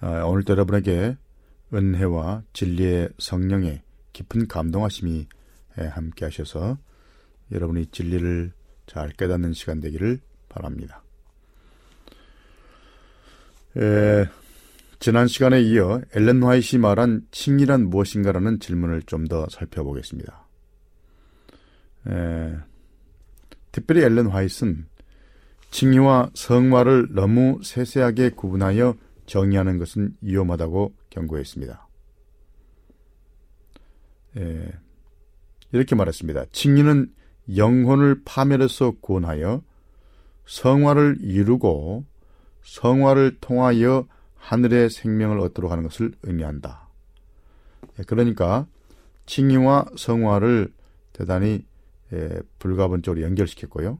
아, 0.00 0.24
오늘도 0.24 0.52
여러분에게 0.52 1.16
은혜와 1.72 2.42
진리의 2.52 3.10
성령의 3.18 3.82
깊은 4.12 4.48
감동하심이 4.48 5.26
함께 5.76 6.24
하셔서 6.24 6.78
여러분이 7.52 7.86
진리를 7.86 8.52
잘 8.86 9.10
깨닫는 9.10 9.52
시간 9.54 9.80
되기를 9.80 10.20
바랍니다. 10.48 11.02
에, 13.76 14.26
지난 15.00 15.26
시간에 15.26 15.60
이어 15.62 16.00
엘렌 16.14 16.42
화이시 16.42 16.78
말한 16.78 17.26
칭이란 17.32 17.90
무엇인가라는 17.90 18.60
질문을 18.60 19.02
좀 19.02 19.26
더 19.26 19.46
살펴보겠습니다. 19.50 20.46
에, 22.08 22.56
특별히 23.74 24.04
엘렌 24.04 24.28
화이트는 24.28 24.86
칭의와 25.72 26.30
성화를 26.34 27.08
너무 27.10 27.58
세세하게 27.64 28.30
구분하여 28.30 28.94
정의하는 29.26 29.78
것은 29.78 30.16
위험하다고 30.20 30.94
경고했습니다. 31.10 31.88
에, 34.36 34.72
이렇게 35.72 35.96
말했습니다. 35.96 36.44
칭의는 36.52 37.12
영혼을 37.56 38.22
파멸해서 38.24 38.92
구원하여 39.00 39.60
성화를 40.46 41.18
이루고 41.22 42.04
성화를 42.62 43.38
통하여 43.40 44.06
하늘의 44.36 44.88
생명을 44.88 45.40
얻도록 45.40 45.72
하는 45.72 45.82
것을 45.82 46.12
의미한다. 46.22 46.88
그러니까 48.06 48.68
칭의와 49.26 49.86
성화를 49.96 50.72
대단히 51.12 51.64
불가분적으로 52.58 53.22
연결시켰고요. 53.22 53.98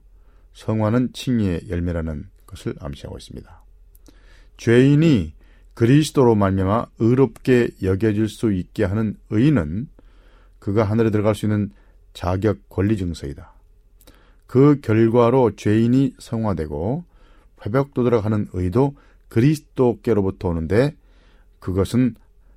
성화는 0.52 1.12
칭의의 1.12 1.68
열매라는 1.68 2.28
것을 2.46 2.74
암시하고 2.80 3.16
있습니다. 3.18 3.62
죄인이 4.56 5.34
그리스도로 5.74 6.36
말미암아 6.36 6.86
의롭게 7.00 7.70
여겨질 7.82 8.28
수 8.28 8.52
있게 8.52 8.84
하는 8.84 9.16
의는 9.30 9.88
그가 10.60 10.84
하늘에 10.84 11.10
들어갈 11.10 11.34
수 11.34 11.46
있는 11.46 11.72
자격 12.12 12.68
권리 12.68 12.96
증서이다. 12.96 13.52
그 14.46 14.80
결과로 14.80 15.56
죄인이 15.56 16.14
성화되고 16.18 17.04
회복도들어 17.66 18.22
가는 18.22 18.46
의도 18.52 18.94
그리스도께로부터 19.28 20.48
오는데 20.48 20.94
그것은 21.58 22.14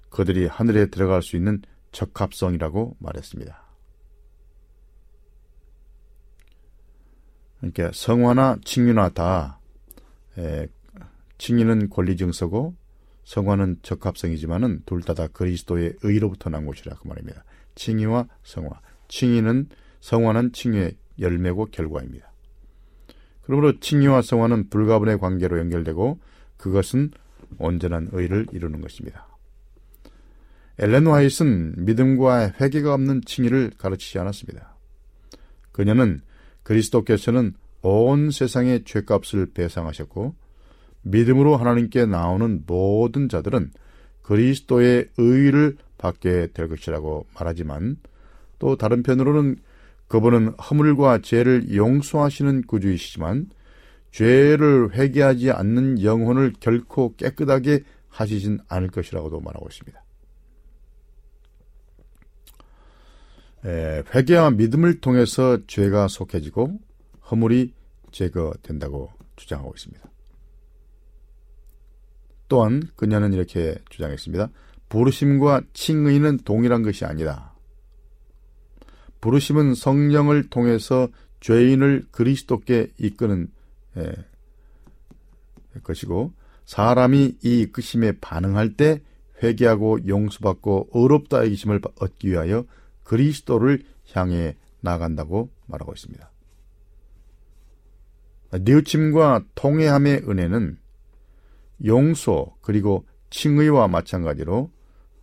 그들이 0.09 0.45
하늘에 0.45 0.87
들어갈 0.87 1.23
수 1.23 1.35
있는 1.35 1.61
적합성이라고 1.91 2.97
말했습니다. 2.99 3.66
그러니까 7.59 7.91
성화나 7.93 8.57
칭유나 8.63 9.09
다 9.09 9.59
에, 10.37 10.67
칭의는 11.37 11.89
권리 11.89 12.15
증서고 12.17 12.75
성화는 13.23 13.77
적합성이지만은 13.81 14.83
둘 14.85 15.01
다 15.01 15.13
다 15.13 15.27
그리스도의 15.27 15.95
의로부터 16.03 16.49
난 16.49 16.65
것이라 16.65 16.95
그 16.97 17.07
말입니다. 17.07 17.43
칭의와 17.75 18.27
성화. 18.43 18.69
칭의는 19.09 19.69
성화는 19.99 20.53
칭의의 20.53 20.95
열매고 21.19 21.65
결과입니다. 21.67 22.31
그러므로 23.41 23.79
칭의와 23.79 24.21
성화는 24.21 24.69
불가분의 24.69 25.19
관계로 25.19 25.57
연결되고 25.59 26.19
그것은 26.57 27.11
온전한 27.59 28.09
의를 28.11 28.47
이루는 28.51 28.81
것입니다. 28.81 29.27
엘렌 30.79 31.07
화이트는 31.07 31.85
믿음과 31.85 32.53
회개가 32.61 32.93
없는 32.93 33.21
칭의를 33.25 33.71
가르치지 33.77 34.19
않았습니다. 34.19 34.75
그녀는 35.71 36.21
그리스도께서는 36.67 37.53
온 37.81 38.29
세상의 38.29 38.83
죄값을 38.83 39.51
배상하셨고 39.53 40.35
믿음으로 41.03 41.55
하나님께 41.55 42.05
나오는 42.05 42.63
모든 42.67 43.29
자들은 43.29 43.71
그리스도의 44.21 45.07
의를 45.17 45.77
받게 45.97 46.49
될 46.53 46.67
것이라고 46.67 47.25
말하지만 47.33 47.95
또 48.59 48.75
다른 48.75 49.01
편으로는 49.01 49.57
그분은 50.09 50.55
허물과 50.55 51.19
죄를 51.21 51.73
용서하시는 51.73 52.63
구주이시지만 52.63 53.49
죄를 54.11 54.93
회개하지 54.93 55.51
않는 55.51 56.03
영혼을 56.03 56.51
결코 56.59 57.15
깨끗하게 57.15 57.83
하시진 58.09 58.59
않을 58.67 58.89
것이라고도 58.89 59.39
말하고 59.39 59.67
있습니다. 59.69 60.06
에, 63.65 64.03
회개와 64.13 64.51
믿음을 64.51 65.01
통해서 65.01 65.59
죄가 65.67 66.07
속해지고 66.07 66.79
허물이 67.29 67.73
제거된다고 68.11 69.11
주장하고 69.35 69.73
있습니다. 69.75 70.07
또한 72.47 72.83
그녀는 72.95 73.33
이렇게 73.33 73.75
주장했습니다. 73.89 74.49
부르심과 74.89 75.63
칭의는 75.73 76.37
동일한 76.45 76.81
것이 76.81 77.05
아니다. 77.05 77.53
부르심은 79.19 79.75
성령을 79.75 80.49
통해서 80.49 81.09
죄인을 81.41 82.05
그리스도께 82.11 82.91
이끄는 82.97 83.49
예, 83.97 84.13
것이고 85.83 86.33
사람이 86.65 87.37
이 87.43 87.61
이끄심에 87.61 88.13
반응할 88.19 88.73
때 88.73 89.01
회개하고 89.43 90.07
용서받고 90.07 90.89
의롭다 90.93 91.43
이기심을 91.43 91.81
얻기 91.99 92.29
위하여 92.29 92.65
그리스도를 93.07 93.83
향해 94.11 94.55
나간다고 94.81 95.49
말하고 95.65 95.93
있습니다. 95.93 96.29
뉘우침과 98.51 99.45
통회함의 99.55 100.23
은혜는 100.27 100.77
용서 101.85 102.55
그리고 102.61 103.05
칭의와 103.29 103.87
마찬가지로 103.87 104.71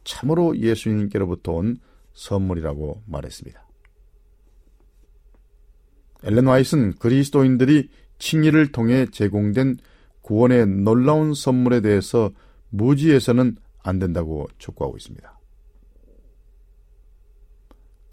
참으로 0.05 0.57
예수님께로부터 0.59 1.53
온 1.53 1.77
선물이라고 2.15 3.03
말했습니다. 3.07 3.67
엘렌 6.23 6.47
와이스는 6.47 6.95
그리스도인들이 6.95 7.91
칭의를 8.19 8.73
통해 8.73 9.07
제공된 9.11 9.77
구원의 10.23 10.67
놀라운 10.67 11.35
선물에 11.35 11.83
대해서 11.83 12.31
무지해서는 12.71 13.57
안 13.83 13.99
된다고 13.99 14.49
촉구하고 14.59 14.97
있습니다. 14.97 15.34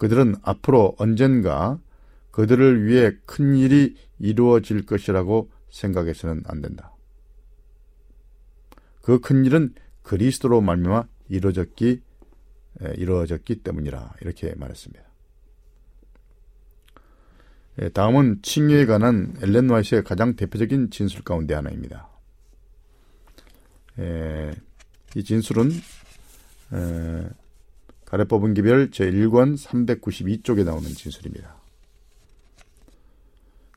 그들은 0.01 0.33
앞으로 0.41 0.95
언젠가 0.97 1.79
그들을 2.31 2.87
위해 2.87 3.11
큰 3.27 3.55
일이 3.55 3.95
이루어질 4.17 4.87
것이라고 4.87 5.51
생각해서는 5.69 6.41
안 6.47 6.59
된다. 6.59 6.95
그 9.03 9.19
큰 9.19 9.45
일은 9.45 9.75
그리스도로 10.01 10.59
말미암아 10.61 11.07
이루어졌기 11.29 12.01
이루어졌기 12.95 13.57
때문이라 13.57 14.15
이렇게 14.21 14.55
말했습니다. 14.55 15.03
다음은 17.93 18.41
칭의에 18.41 18.87
관한 18.87 19.35
엘렌 19.43 19.69
와이스의 19.69 20.03
가장 20.03 20.35
대표적인 20.35 20.89
진술 20.89 21.21
가운데 21.23 21.53
하나입니다. 21.53 22.09
이 25.15 25.23
진술은 25.23 25.69
가래 28.11 28.25
뽑은 28.25 28.53
기별 28.55 28.89
제1권 28.89 29.57
392쪽에 29.57 30.65
나오는 30.65 30.83
진술입니다. 30.83 31.55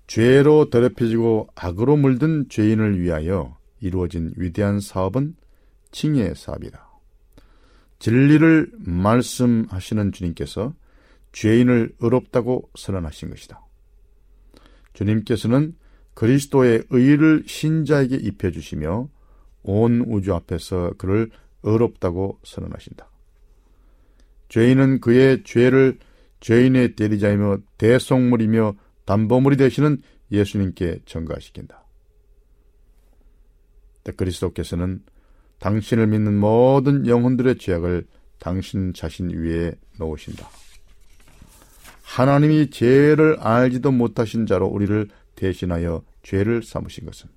죄로 0.09 0.71
더럽혀지고 0.71 1.51
악으로 1.55 1.97
물든 1.97 2.49
죄인을 2.49 3.01
위하여 3.01 3.57
이루어진 3.79 4.33
위대한 4.37 4.81
사업은 4.81 5.37
칭의의 5.93 6.35
사업이다. 6.35 6.85
진리를 8.01 8.73
말씀하시는 8.77 10.11
주님께서 10.11 10.75
죄인을 11.31 11.95
의롭다고 12.01 12.71
선언하신 12.75 13.31
것이다. 13.31 13.65
주님께서는 14.95 15.77
그리스도의 16.15 16.83
의를 16.91 17.45
신자에게 17.47 18.17
입혀주시며 18.17 19.09
온 19.63 20.05
우주 20.09 20.35
앞에서 20.35 20.95
그를 20.99 21.31
의롭다고 21.63 22.41
선언하신다. 22.43 23.14
죄인은 24.55 25.01
그의 25.01 25.43
죄를 25.43 25.99
죄인의 26.39 26.95
대리자이며 26.95 27.59
대속물이며 27.77 28.77
담보물이 29.05 29.57
되시는 29.57 30.01
예수님께 30.31 31.01
전가시킨다. 31.07 31.85
그리스도께서는 34.17 35.03
당신을 35.59 36.07
믿는 36.07 36.39
모든 36.39 37.09
영혼들의 37.09 37.59
죄악을 37.59 38.07
당신 38.39 38.95
자신 38.95 39.31
위에 39.31 39.73
놓으신다. 39.99 40.49
하나님이 42.05 42.71
죄를 42.71 43.39
알지도 43.41 43.91
못하신 43.91 44.47
자로 44.47 44.69
우리를 44.69 45.09
대신하여 45.35 46.05
죄를 46.23 46.63
삼으신 46.63 47.07
것은 47.07 47.29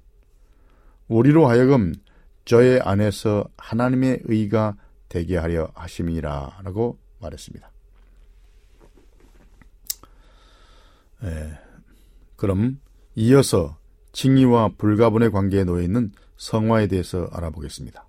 우리로 1.07 1.47
하여금 1.47 1.95
저의 2.45 2.79
안에서 2.81 3.49
하나님의 3.57 4.19
의가 4.25 4.77
되게 5.09 5.35
하려 5.37 5.71
하심이라 5.73 6.59
라고 6.63 6.99
말했습니다. 7.19 7.71
예, 11.23 11.59
그럼 12.35 12.79
이어서 13.15 13.77
칭의와 14.13 14.73
불가분의 14.77 15.31
관계에 15.31 15.63
놓여 15.63 15.81
있는 15.81 16.11
성화에 16.37 16.87
대해서 16.87 17.27
알아보겠습니다. 17.31 18.05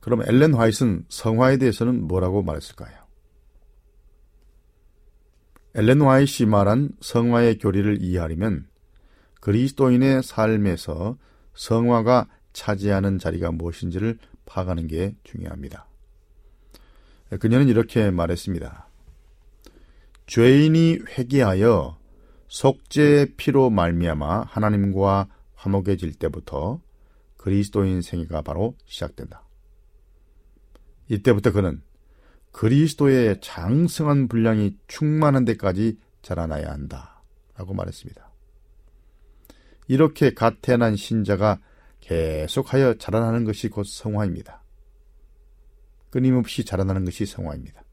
그럼 0.00 0.22
엘렌 0.22 0.54
화이트는 0.54 1.04
성화에 1.08 1.58
대해서는 1.58 2.06
뭐라고 2.06 2.42
말했을까요? 2.42 2.98
엘렌 5.74 6.00
화이트이 6.00 6.46
말한 6.46 6.90
성화의 7.00 7.58
교리를 7.58 8.02
이해하려면 8.02 8.66
그리스도인의 9.40 10.22
삶에서 10.22 11.16
성화가 11.54 12.28
차지하는 12.52 13.18
자리가 13.18 13.52
무엇인지를 13.52 14.18
파악하는 14.46 14.86
게 14.86 15.14
중요합니다. 15.24 15.89
그녀는 17.38 17.68
이렇게 17.68 18.10
말했습니다. 18.10 18.88
죄인이 20.26 20.98
회개하여 21.18 21.98
속죄의 22.48 23.34
피로 23.36 23.70
말미암아 23.70 24.42
하나님과 24.42 25.28
화목해질 25.54 26.14
때부터 26.14 26.80
그리스도인 27.36 28.02
생애가 28.02 28.42
바로 28.42 28.74
시작된다. 28.84 29.44
이때부터 31.08 31.52
그는 31.52 31.82
그리스도의 32.52 33.40
장성한 33.40 34.28
분량이 34.28 34.76
충만한 34.88 35.44
데까지 35.44 35.98
자라나야 36.22 36.70
한다. 36.70 37.22
라고 37.56 37.74
말했습니다. 37.74 38.30
이렇게 39.88 40.34
갓 40.34 40.60
태어난 40.62 40.96
신자가 40.96 41.60
계속하여 42.00 42.94
자라나는 42.94 43.44
것이 43.44 43.68
곧 43.68 43.84
성화입니다. 43.84 44.59
끊임없이 46.10 46.64
자라나는 46.64 47.04
것이 47.04 47.24
성화입니다. 47.26 47.84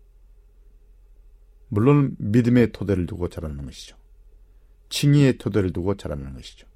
물론 1.69 2.15
믿음의 2.19 2.71
토대를 2.71 3.05
두고 3.05 3.29
자라나는 3.29 3.65
것이죠. 3.65 3.97
칭의의 4.89 5.37
토대를 5.37 5.73
두고 5.73 5.95
자라나는 5.95 6.33
것이죠. 6.33 6.67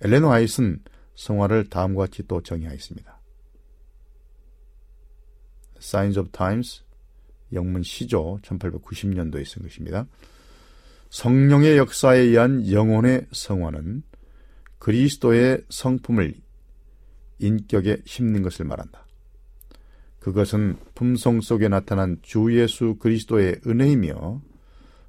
엘렌 0.00 0.24
화이트는 0.24 0.82
성화를 1.14 1.68
다음과 1.68 2.06
같이 2.06 2.26
또 2.26 2.42
정의하였습니다. 2.42 3.20
Signs 5.78 6.18
of 6.18 6.30
Times 6.30 6.82
영문 7.52 7.82
시조 7.82 8.38
1890년도에 8.42 9.46
쓴 9.46 9.62
것입니다. 9.62 10.06
성령의 11.10 11.78
역사에 11.78 12.18
의한 12.18 12.70
영혼의 12.70 13.26
성화는 13.32 14.02
그리스도의 14.78 15.64
성품을 15.68 16.34
인격에 17.38 18.02
심는 18.04 18.42
것을 18.42 18.64
말한다. 18.64 19.03
그것은 20.24 20.78
품성 20.94 21.42
속에 21.42 21.68
나타난 21.68 22.16
주 22.22 22.58
예수 22.58 22.96
그리스도의 22.98 23.60
은혜이며 23.66 24.40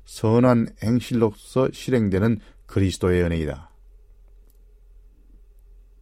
선한 0.04 0.68
행실로서 0.84 1.70
실행되는 1.72 2.40
그리스도의 2.66 3.24
은혜이다. 3.24 3.72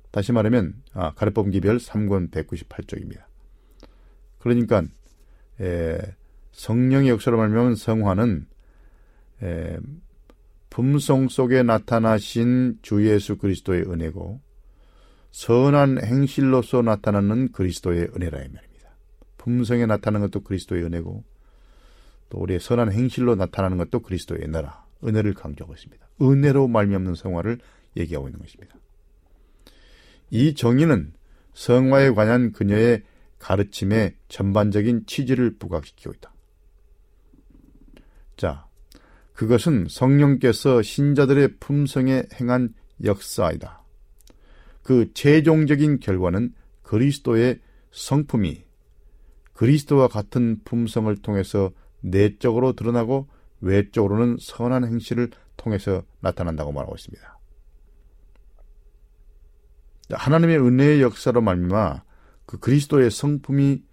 다시 0.09 0.31
말하면 0.31 0.81
아, 0.93 1.13
가르법 1.13 1.51
기별 1.51 1.77
3권 1.77 2.31
198쪽입니다. 2.31 3.25
그러니까 4.39 4.81
에, 5.61 5.99
성령의 6.51 7.09
역사로 7.09 7.37
말하면 7.37 7.75
성화는 7.75 8.47
에, 9.43 9.77
품성 10.71 11.29
속에 11.29 11.61
나타나신 11.61 12.79
주 12.81 13.07
예수 13.07 13.37
그리스도의 13.37 13.83
은혜고 13.83 14.41
선한 15.29 16.03
행실로서 16.03 16.81
나타나는 16.81 17.51
그리스도의 17.51 18.09
은혜라 18.15 18.39
이 18.39 18.49
말입니다. 18.49 18.72
품성에 19.43 19.85
나타나는 19.85 20.27
것도 20.27 20.41
그리스도의 20.41 20.83
은혜고 20.83 21.23
또 22.29 22.37
우리의 22.39 22.61
선한 22.61 22.93
행실로 22.93 23.35
나타나는 23.35 23.77
것도 23.77 23.99
그리스도의 23.99 24.41
은혜라 24.43 24.85
은혜를 25.03 25.33
강조하고 25.33 25.73
있습니다. 25.73 26.07
은혜로 26.21 26.69
말미암는 26.69 27.15
성화를 27.15 27.59
얘기하고 27.97 28.29
있는 28.29 28.39
것입니다. 28.39 28.75
이 30.29 30.55
정의는 30.55 31.13
성화에 31.53 32.11
관한 32.11 32.53
그녀의 32.53 33.03
가르침의 33.37 34.15
전반적인 34.29 35.05
취지를 35.07 35.57
부각시키고 35.57 36.13
있다. 36.13 36.33
자, 38.37 38.65
그것은 39.33 39.87
성령께서 39.89 40.81
신자들의 40.81 41.57
품성에 41.59 42.23
행한 42.39 42.73
역사이다. 43.03 43.83
그 44.83 45.11
최종적인 45.13 45.99
결과는 45.99 46.53
그리스도의 46.83 47.59
성품이 47.91 48.63
그리스도와 49.53 50.07
같은 50.07 50.59
품성을 50.65 51.15
통해서 51.21 51.71
내적으로 52.01 52.73
드러나고 52.73 53.27
외적으로는 53.61 54.37
선한 54.39 54.85
행실을 54.85 55.29
통해서 55.55 56.03
나타난다고 56.19 56.71
말하고 56.71 56.95
있습니다. 56.95 57.39
하나님의 60.11 60.59
은혜의 60.59 61.01
역사로 61.01 61.41
말미암아 61.41 62.03
그 62.45 62.59
그리스도의 62.59 63.09
성품이 63.09 63.83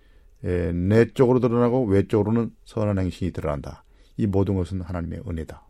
내적으로 0.43 1.39
드러나고 1.41 1.85
외적으로는 1.85 2.51
선한 2.65 2.99
행실이 2.99 3.33
드러난다. 3.33 3.85
이 4.17 4.27
모든 4.27 4.57
것은 4.57 4.81
하나님의 4.81 5.23
은혜다. 5.29 5.65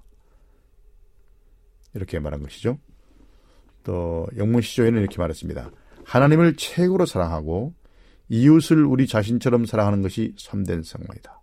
이렇게 1.95 2.18
말한 2.20 2.43
것이죠. 2.43 2.78
또 3.82 4.26
영문 4.36 4.62
시조에는 4.62 5.01
이렇게 5.01 5.18
말했습니다. 5.18 5.70
하나님을 6.05 6.57
최고로 6.57 7.07
사랑하고 7.07 7.74
이웃을 8.31 8.85
우리 8.85 9.07
자신처럼 9.07 9.66
사랑하는 9.66 10.03
것이 10.03 10.35
참된 10.39 10.83
성화이다. 10.83 11.41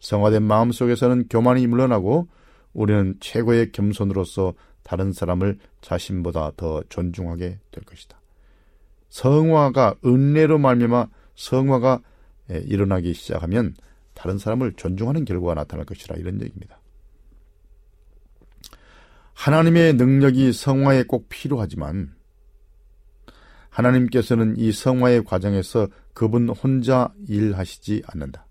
성화된 0.00 0.42
마음 0.42 0.72
속에서는 0.72 1.28
교만이 1.28 1.66
물러나고 1.68 2.28
우리는 2.72 3.14
최고의 3.20 3.72
겸손으로서 3.72 4.54
다른 4.82 5.12
사람을 5.12 5.58
자신보다 5.80 6.52
더 6.56 6.82
존중하게 6.88 7.60
될 7.70 7.84
것이다. 7.84 8.20
성화가 9.08 9.96
은혜로 10.04 10.58
말미암아 10.58 11.08
성화가 11.36 12.00
일어나기 12.66 13.14
시작하면 13.14 13.74
다른 14.14 14.36
사람을 14.38 14.72
존중하는 14.74 15.24
결과가 15.24 15.54
나타날 15.54 15.86
것이라 15.86 16.16
이런 16.16 16.40
얘기입니다. 16.42 16.80
하나님의 19.34 19.94
능력이 19.94 20.52
성화에 20.52 21.04
꼭 21.04 21.28
필요하지만 21.28 22.17
하나님께서는 23.78 24.56
이 24.58 24.72
성화의 24.72 25.24
과정에서 25.24 25.88
그분 26.12 26.48
혼자 26.48 27.12
일하시지 27.28 28.02
않는다. 28.08 28.46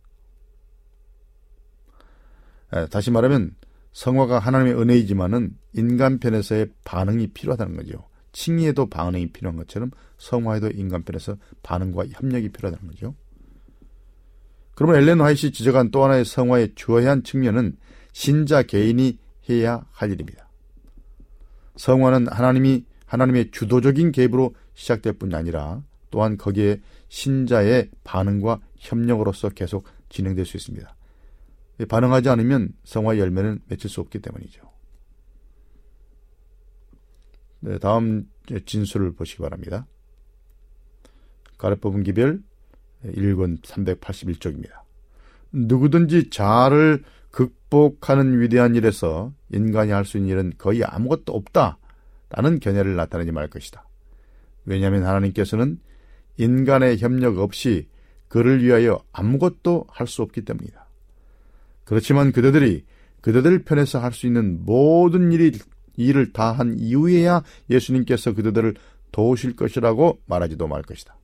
다시 2.89 3.11
말하면 3.11 3.55
성화가 3.91 4.39
하나님의 4.39 4.80
은혜이지만은 4.80 5.57
인간편에서의 5.73 6.69
반응이 6.86 7.28
필요하다는 7.34 7.75
거죠. 7.75 8.07
칭의에도 8.32 8.88
반응이 8.88 9.32
필요한 9.34 9.57
것처럼 9.57 9.91
성화에도 10.17 10.69
인간편에서 10.69 11.36
반응과 11.61 12.05
협력이 12.07 12.49
필요하다는 12.49 12.89
거죠. 12.91 13.15
그러면 14.75 14.97
엘렌 14.97 15.19
화이트이 15.19 15.51
지적한 15.51 15.91
또 15.91 16.03
하나의 16.03 16.23
성화의 16.23 16.73
주요한 16.75 17.23
측면은 17.23 17.75
신자 18.13 18.63
개인이 18.63 19.17
해야 19.49 19.84
할 19.91 20.11
일입니다. 20.11 20.47
성화는 21.75 22.28
하나님이 22.28 22.86
하나님의 23.08 23.51
주도적인 23.51 24.12
개입으로 24.12 24.53
시작될 24.76 25.14
뿐이 25.14 25.34
아니라 25.34 25.82
또한 26.12 26.38
거기에 26.38 26.80
신자의 27.10 27.89
반응과 28.03 28.62
협력으로서 28.78 29.49
계속 29.49 29.86
진행될 30.10 30.45
수 30.45 30.58
있습니다. 30.58 30.95
반응하지 31.89 32.30
않으면 32.30 32.74
성화 32.84 33.18
열매는 33.18 33.62
맺힐 33.68 33.89
수 33.89 34.01
없기 34.01 34.20
때문이죠. 34.20 34.62
네, 37.62 37.78
다음 37.80 38.30
진술을 38.66 39.14
보시기 39.14 39.41
바랍니다. 39.41 39.88
가르법은 41.58 42.03
기별 42.03 42.41
1권 43.03 43.62
381쪽입니다. 43.62 44.82
누구든지 45.51 46.30
자아를 46.30 47.03
극복하는 47.32 48.39
위대한 48.39 48.76
일에서 48.76 49.34
인간이 49.51 49.91
할 49.91 50.05
수 50.05 50.18
있는 50.18 50.32
일은 50.32 50.53
거의 50.58 50.84
아무것도 50.84 51.34
없다. 51.34 51.78
라는 52.30 52.59
견해를 52.59 52.95
나타내지 52.95 53.32
말 53.32 53.47
것이다. 53.49 53.88
왜냐하면 54.65 55.05
하나님께서는 55.05 55.80
인간의 56.38 56.97
협력 56.99 57.38
없이 57.39 57.88
그를 58.28 58.63
위하여 58.63 59.01
아무것도 59.13 59.86
할 59.89 60.07
수 60.07 60.21
없기 60.21 60.41
때문이다. 60.43 60.88
그렇지만 61.86 62.32
그대들이 62.32 62.86
그대들 63.21 63.63
편에서 63.63 63.99
할 63.99 64.11
수 64.11 64.28
있는 64.28 64.65
모든 64.65 65.32
일이 65.32 65.51
일을 65.95 66.32
다 66.34 66.51
한 66.51 66.78
이후에야 66.78 67.43
예수님께서 67.69 68.34
그대들을 68.34 68.75
도우실 69.11 69.55
것이라고 69.55 70.19
말하지도 70.25 70.67
말 70.67 70.82
것이다. 70.84 71.17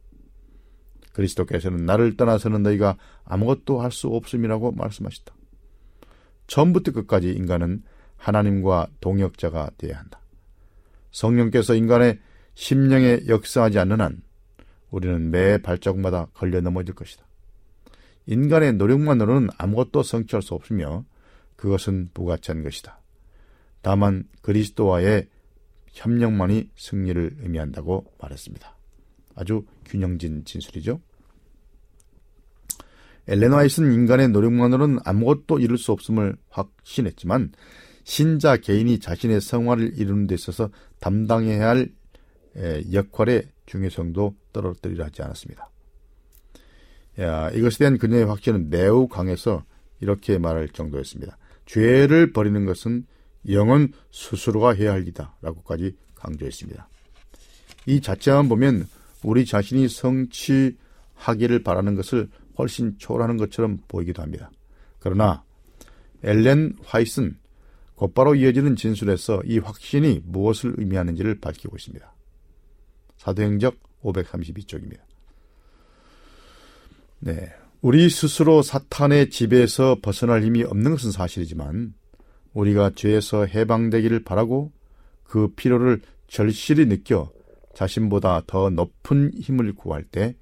그리스도께서는 1.14 1.86
나를 1.86 2.18
떠나서는 2.18 2.64
너희가 2.64 2.98
아무것도 3.26 3.82
할 3.82 3.92
수 3.92 4.08
없음이라고 4.08 4.72
말씀하셨다. 4.72 5.36
처음부터 6.48 6.92
끝까지 6.92 7.30
인간은 7.32 7.84
하나님과 8.18 8.88
동역자가 9.00 9.72
되어야 9.78 10.00
한다. 10.00 10.23
성령께서 11.14 11.76
인간의 11.76 12.20
심령에 12.56 13.22
역사하지 13.28 13.80
않는 13.80 14.02
한 14.02 14.22
우리는 14.92 15.32
매 15.32 15.58
발자국마다 15.58 16.28
걸려 16.34 16.60
넘어질 16.60 16.94
것이다. 16.94 17.26
인간의 18.26 18.74
노력만으로는 18.74 19.50
아무것도 19.58 20.04
성취할 20.04 20.42
수 20.42 20.54
없으며 20.54 21.06
그것은 21.56 22.10
부가치한 22.14 22.64
것이다. 22.64 23.00
다만 23.82 24.26
그리스도와의 24.42 25.28
협력만이 25.88 26.72
승리를 26.76 27.38
의미한다고 27.40 28.06
말했습니다. 28.20 28.76
아주 29.36 29.66
균형진 29.86 30.46
진술이죠. 30.46 31.02
엘렌 33.28 33.54
화이트는 33.54 33.94
인간의 33.94 34.30
노력만으로는 34.30 35.00
아무것도 35.06 35.60
이룰 35.60 35.78
수 35.78 35.92
없음을 35.92 36.36
확신했지만 36.50 37.52
신자 38.04 38.58
개인이 38.58 39.00
자신의 39.00 39.42
성화를 39.42 39.98
이루는 39.98 40.28
데 40.28 40.36
있어서 40.36 40.70
담당해야 41.00 41.70
할 41.70 41.90
역할의 42.92 43.48
중요성도 43.66 44.36
떨어뜨리려 44.52 45.06
하지 45.06 45.22
않았습니다. 45.22 45.70
야, 47.20 47.50
이것에 47.52 47.80
대한 47.80 47.98
그녀의 47.98 48.26
확신은 48.26 48.70
매우 48.70 49.08
강해서 49.08 49.64
이렇게 50.02 50.38
말할 50.38 50.70
정도였습니다. 50.70 51.38
죄를 51.66 52.34
버리는 52.34 52.66
것은 52.66 53.06
영은 53.50 53.94
스스로가 54.12 54.74
해야 54.74 54.94
할 54.94 55.04
일이다. 55.04 55.36
라고까지 55.42 55.96
강조했습니다. 56.16 56.90
이 57.86 58.02
자체만 58.02 58.50
보면 58.50 58.88
우리 59.24 59.46
자신이 59.46 59.88
성취하기를 59.88 61.64
바라는 61.64 61.96
것을 61.96 62.30
훨씬 62.58 62.98
초월하는 62.98 63.38
것처럼 63.38 63.80
보이기도 63.88 64.22
합니다. 64.22 64.52
그러나 65.00 65.44
엘렌 66.24 66.76
화이슨 66.84 67.38
곧바로 68.04 68.36
이어지는 68.36 68.76
진술에서 68.76 69.42
이 69.46 69.60
확신이 69.60 70.20
무엇을 70.26 70.74
의미하는지를 70.76 71.40
밝히고 71.40 71.78
있습니다. 71.78 72.14
사도행적 73.16 73.78
532쪽입니다. 74.04 75.00
네. 77.20 77.50
우리 77.80 78.10
스스로 78.10 78.62
사탄의 78.62 79.30
지배에서 79.30 80.00
벗어날 80.02 80.44
힘이 80.44 80.64
없는 80.64 80.92
것은 80.92 81.12
사실이지만 81.12 81.94
우리가 82.52 82.92
죄에서 82.94 83.46
해방되기를 83.46 84.26
바라고 84.26 84.74
그 85.24 85.54
필요를 85.56 86.02
절실히 86.28 86.88
느껴 86.88 87.32
자신보다 87.74 88.42
더 88.48 88.70
높은 88.70 89.32
힘을 89.34 89.76
구할 89.76 90.04
때 90.04 90.36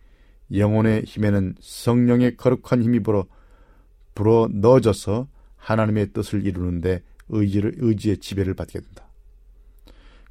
영혼의 0.51 1.03
힘에는 1.03 1.57
성령의 1.59 2.37
거룩한 2.37 2.81
힘이 2.81 3.01
불어, 3.01 3.27
불어 4.15 4.49
넣어져서 4.51 5.27
하나님의 5.57 6.11
뜻을 6.13 6.43
이루는데 6.47 7.03
의지를, 7.31 7.73
의지의 7.77 8.17
지배를 8.17 8.53
받게 8.53 8.79
된다. 8.79 9.07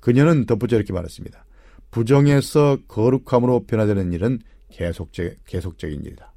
그녀는 0.00 0.46
덧붙여 0.46 0.76
이렇게 0.76 0.92
말했습니다. 0.92 1.44
부정에서 1.90 2.78
거룩함으로 2.88 3.66
변화되는 3.66 4.12
일은 4.12 4.38
계속적, 4.70 5.34
계속적인 5.46 6.04
일이다. 6.04 6.32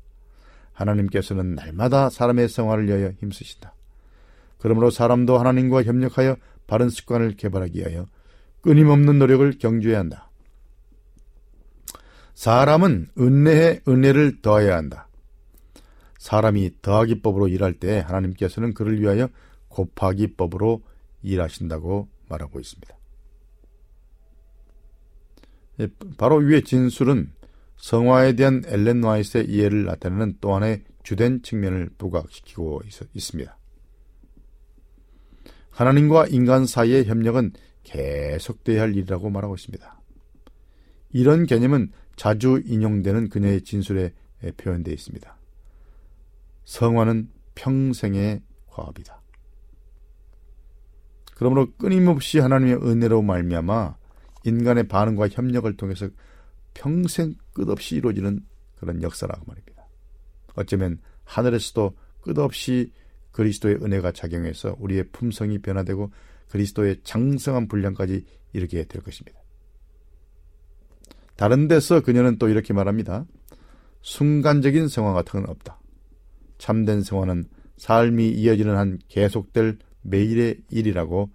하나님께서는 0.74 1.56
날마다 1.56 2.10
사람의 2.10 2.50
생활을 2.50 2.88
위하여 2.88 3.12
힘쓰신다. 3.20 3.76
그러므로 4.58 4.90
사람도 4.90 5.38
하나님과 5.38 5.84
협력하여 5.84 6.36
바른 6.68 6.90
습관을 6.90 7.36
개발하기 7.36 7.80
위하여 7.80 8.08
끊임없는 8.62 9.20
노력을 9.20 9.52
경주해야 9.60 10.00
한다. 10.00 10.30
사람은 12.34 13.10
은혜에 13.18 13.82
은혜를 13.88 14.42
더해야 14.42 14.78
한다. 14.78 15.08
사람이 16.18 16.82
더하기법으로 16.82 17.50
일할 17.50 17.74
때 17.74 18.00
하나님께서는 18.00 18.74
그를 18.74 19.00
위하여 19.00 19.30
곱하기 19.74 20.36
법으로 20.36 20.84
일하신다고 21.24 22.08
말하고 22.30 22.60
있습니다. 22.60 22.98
예, 25.80 25.88
바로 26.18 26.38
위의 26.38 26.64
진술은 26.64 27.32
성화에 27.78 28.34
대한 28.36 28.62
엘렌 28.68 29.04
와이스의 29.04 29.50
이해를 29.50 29.86
나타내는 29.86 30.38
또 30.40 30.54
하나의 30.54 30.84
주된 31.02 31.42
측면을 31.42 31.90
부각시키고 31.98 32.82
있습니다. 33.14 33.58
하나님과 35.72 36.28
인간 36.28 36.68
사이의 36.68 37.06
협력은 37.06 37.54
계속돼야 37.84 38.82
할 38.82 38.96
일이라고 38.96 39.30
말하고 39.32 39.56
있습니다. 39.56 40.02
이런 41.10 41.46
개념은 41.46 41.92
자주 42.16 42.62
인용되는 42.64 43.30
그녀의 43.30 43.64
진술에 43.64 44.14
표현되어 44.58 44.94
있습니다. 44.94 45.36
성화는 46.66 47.30
평생의 47.56 48.44
화합이다. 48.68 49.23
그러므로 51.44 51.68
끊임없이 51.78 52.40
하나님의 52.40 52.76
은혜로 52.76 53.22
말미암아 53.22 53.98
인간의 54.46 54.88
반응과 54.88 55.28
협력을 55.28 55.76
통해서 55.76 56.08
평생 56.74 57.36
끝없이 57.52 57.98
이루어지는 57.98 58.46
그런 58.78 59.04
역사라고 59.04 59.44
말입니다. 59.46 59.86
어쩌면 60.56 61.02
하늘에서도 61.26 61.98
끝없이 62.22 62.94
그리스도의 63.34 63.76
은혜가 63.84 64.14
작용해서 64.14 64.78
우리의 64.80 65.10
품성이 65.12 65.58
변화되고 65.58 66.12
그리스도의 66.48 67.02
장성한 67.04 67.68
분량까지 67.68 68.26
이르게 68.54 68.86
될 68.86 69.02
것입니다. 69.02 69.38
다른 71.36 71.68
데서 71.68 72.00
그녀는 72.00 72.38
또 72.38 72.48
이렇게 72.48 72.74
말합니다. 72.74 73.26
순간적인 74.02 74.88
성화 74.88 75.12
같은 75.12 75.42
건 75.42 75.50
없다. 75.50 75.82
참된 76.58 77.02
성화는 77.02 77.50
삶이 77.76 78.30
이어지는 78.30 78.78
한 78.78 78.98
계속될 79.10 79.80
매일의 80.04 80.62
일이라고 80.70 81.30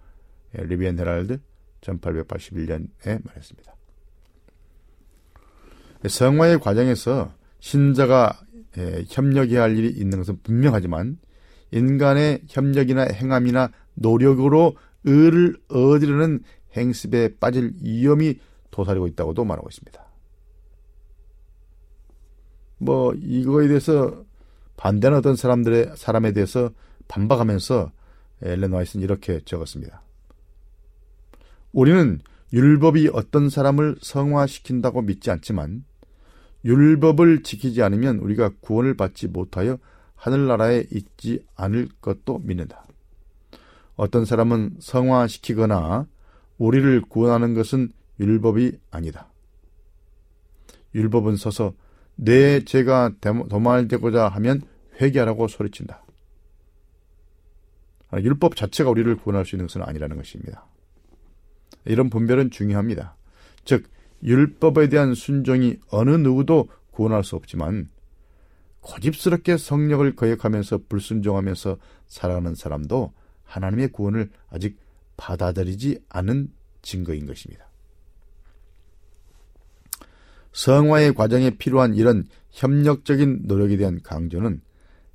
리비안 0.53 0.97
헤랄드 0.97 1.39
1881년에 1.81 3.23
말했습니다. 3.25 3.75
성화의 6.07 6.59
과정에서 6.59 7.33
신자가 7.59 8.39
협력해야 9.09 9.63
할 9.63 9.77
일이 9.77 9.89
있는 9.89 10.17
것은 10.19 10.39
분명하지만 10.43 11.19
인간의 11.71 12.43
협력이나 12.47 13.07
행함이나 13.13 13.71
노력으로 13.95 14.75
의를 15.03 15.57
얻으려는 15.67 16.41
행습에 16.73 17.37
빠질 17.39 17.73
위험이 17.81 18.39
도사리고 18.71 19.07
있다고도 19.07 19.43
말하고 19.45 19.67
있습니다. 19.69 20.05
뭐 22.77 23.13
이거에 23.13 23.67
대해서 23.67 24.23
반대하는 24.77 25.19
어떤 25.19 25.35
사람들의 25.35 25.97
사람에 25.97 26.31
대해서 26.31 26.71
반박하면서 27.07 27.91
엘렌 28.41 28.71
와이스는 28.71 29.03
이렇게 29.03 29.39
적었습니다. 29.43 30.01
우리는 31.71 32.19
율법이 32.51 33.11
어떤 33.13 33.49
사람을 33.49 33.97
성화시킨다고 34.01 35.01
믿지 35.03 35.29
않지만 35.29 35.83
율법을 36.65 37.43
지키지 37.43 37.81
않으면 37.83 38.17
우리가 38.17 38.51
구원을 38.61 38.95
받지 38.95 39.27
못하여 39.27 39.77
하늘나라에 40.15 40.85
있지 40.91 41.45
않을 41.55 41.89
것도 42.01 42.39
믿는다. 42.39 42.85
어떤 43.95 44.25
사람은 44.25 44.77
성화시키거나 44.79 46.07
우리를 46.57 47.01
구원하는 47.01 47.53
것은 47.53 47.91
율법이 48.19 48.79
아니다. 48.91 49.31
율법은 50.95 51.37
서서 51.37 51.73
내 52.15 52.63
죄가 52.65 53.11
도말되고자 53.21 54.27
하면 54.27 54.61
회개하라고 54.99 55.47
소리친다. 55.47 56.03
율법 58.13 58.55
자체가 58.55 58.89
우리를 58.89 59.15
구원할 59.17 59.45
수 59.45 59.55
있는 59.55 59.67
것은 59.67 59.83
아니라는 59.83 60.17
것입니다. 60.17 60.65
이런 61.85 62.09
분별은 62.09 62.49
중요합니다. 62.49 63.15
즉, 63.65 63.87
율법에 64.23 64.89
대한 64.89 65.13
순종이 65.13 65.77
어느 65.89 66.11
누구도 66.11 66.69
구원할 66.91 67.23
수 67.23 67.35
없지만 67.35 67.89
고집스럽게 68.81 69.57
성력을 69.57 70.15
거역하면서 70.15 70.81
불순종하면서 70.89 71.77
살아가는 72.07 72.55
사람도 72.55 73.13
하나님의 73.43 73.89
구원을 73.89 74.29
아직 74.49 74.77
받아들이지 75.17 75.99
않은 76.09 76.51
증거인 76.81 77.25
것입니다. 77.25 77.69
성화의 80.51 81.13
과정에 81.13 81.51
필요한 81.51 81.93
이런 81.93 82.25
협력적인 82.51 83.41
노력에 83.43 83.77
대한 83.77 84.01
강조는 84.01 84.61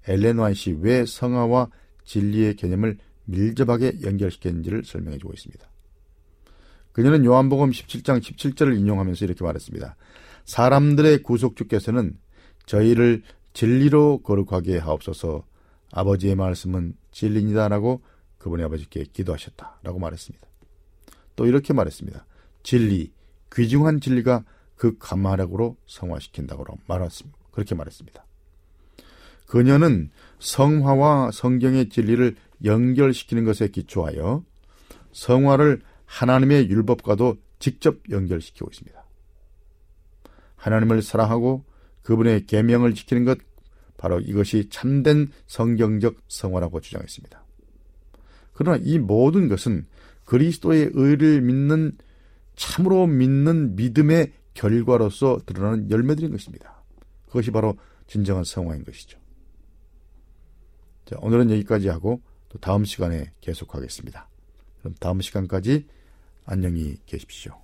엘렌 0.06 0.38
와이시 0.38 0.78
왜 0.80 1.04
성화와 1.04 1.70
진리의 2.04 2.56
개념을 2.56 2.98
밀접하게 3.24 4.00
연결시켰는지를 4.02 4.84
설명해 4.84 5.18
주고 5.18 5.32
있습니다. 5.32 5.66
그녀는 6.92 7.24
요한복음 7.24 7.70
17장 7.70 8.20
17절을 8.20 8.78
인용하면서 8.78 9.24
이렇게 9.24 9.42
말했습니다. 9.42 9.96
사람들의 10.44 11.22
구속주께서는 11.22 12.16
저희를 12.66 13.22
진리로 13.52 14.20
거룩하게 14.22 14.78
하옵소서 14.78 15.44
아버지의 15.92 16.34
말씀은 16.34 16.96
진리니다라고 17.12 18.02
그분의 18.38 18.66
아버지께 18.66 19.04
기도하셨다라고 19.12 19.98
말했습니다. 19.98 20.46
또 21.36 21.46
이렇게 21.46 21.72
말했습니다. 21.72 22.26
진리, 22.62 23.12
귀중한 23.52 24.00
진리가 24.00 24.44
그 24.76 24.96
감화력으로 24.98 25.76
성화시킨다고 25.86 26.64
말했습니다. 26.86 27.38
그렇게 27.52 27.74
말했습니다. 27.74 28.24
그녀는 29.46 30.10
성화와 30.44 31.30
성경의 31.32 31.88
진리를 31.88 32.36
연결시키는 32.64 33.44
것에 33.44 33.68
기초하여 33.68 34.44
성화를 35.12 35.80
하나님의 36.04 36.68
율법과도 36.68 37.36
직접 37.58 37.96
연결시키고 38.10 38.68
있습니다. 38.70 39.04
하나님을 40.56 41.00
사랑하고 41.00 41.64
그분의 42.02 42.44
계명을 42.44 42.94
지키는 42.94 43.24
것 43.24 43.38
바로 43.96 44.20
이것이 44.20 44.68
참된 44.68 45.30
성경적 45.46 46.16
성화라고 46.28 46.80
주장했습니다. 46.80 47.42
그러나 48.52 48.78
이 48.84 48.98
모든 48.98 49.48
것은 49.48 49.86
그리스도의 50.26 50.90
의를 50.92 51.40
믿는 51.40 51.96
참으로 52.54 53.06
믿는 53.06 53.76
믿음의 53.76 54.32
결과로서 54.52 55.40
드러나는 55.46 55.90
열매들인 55.90 56.30
것입니다. 56.30 56.82
그것이 57.26 57.50
바로 57.50 57.76
진정한 58.06 58.44
성화인 58.44 58.84
것이죠. 58.84 59.23
자, 61.04 61.16
오늘은 61.20 61.50
여기까지 61.50 61.88
하고 61.88 62.20
또 62.48 62.58
다음 62.58 62.84
시간에 62.84 63.30
계속하겠습니다. 63.40 64.28
그럼 64.80 64.94
다음 65.00 65.20
시간까지 65.20 65.86
안녕히 66.46 66.96
계십시오. 67.06 67.63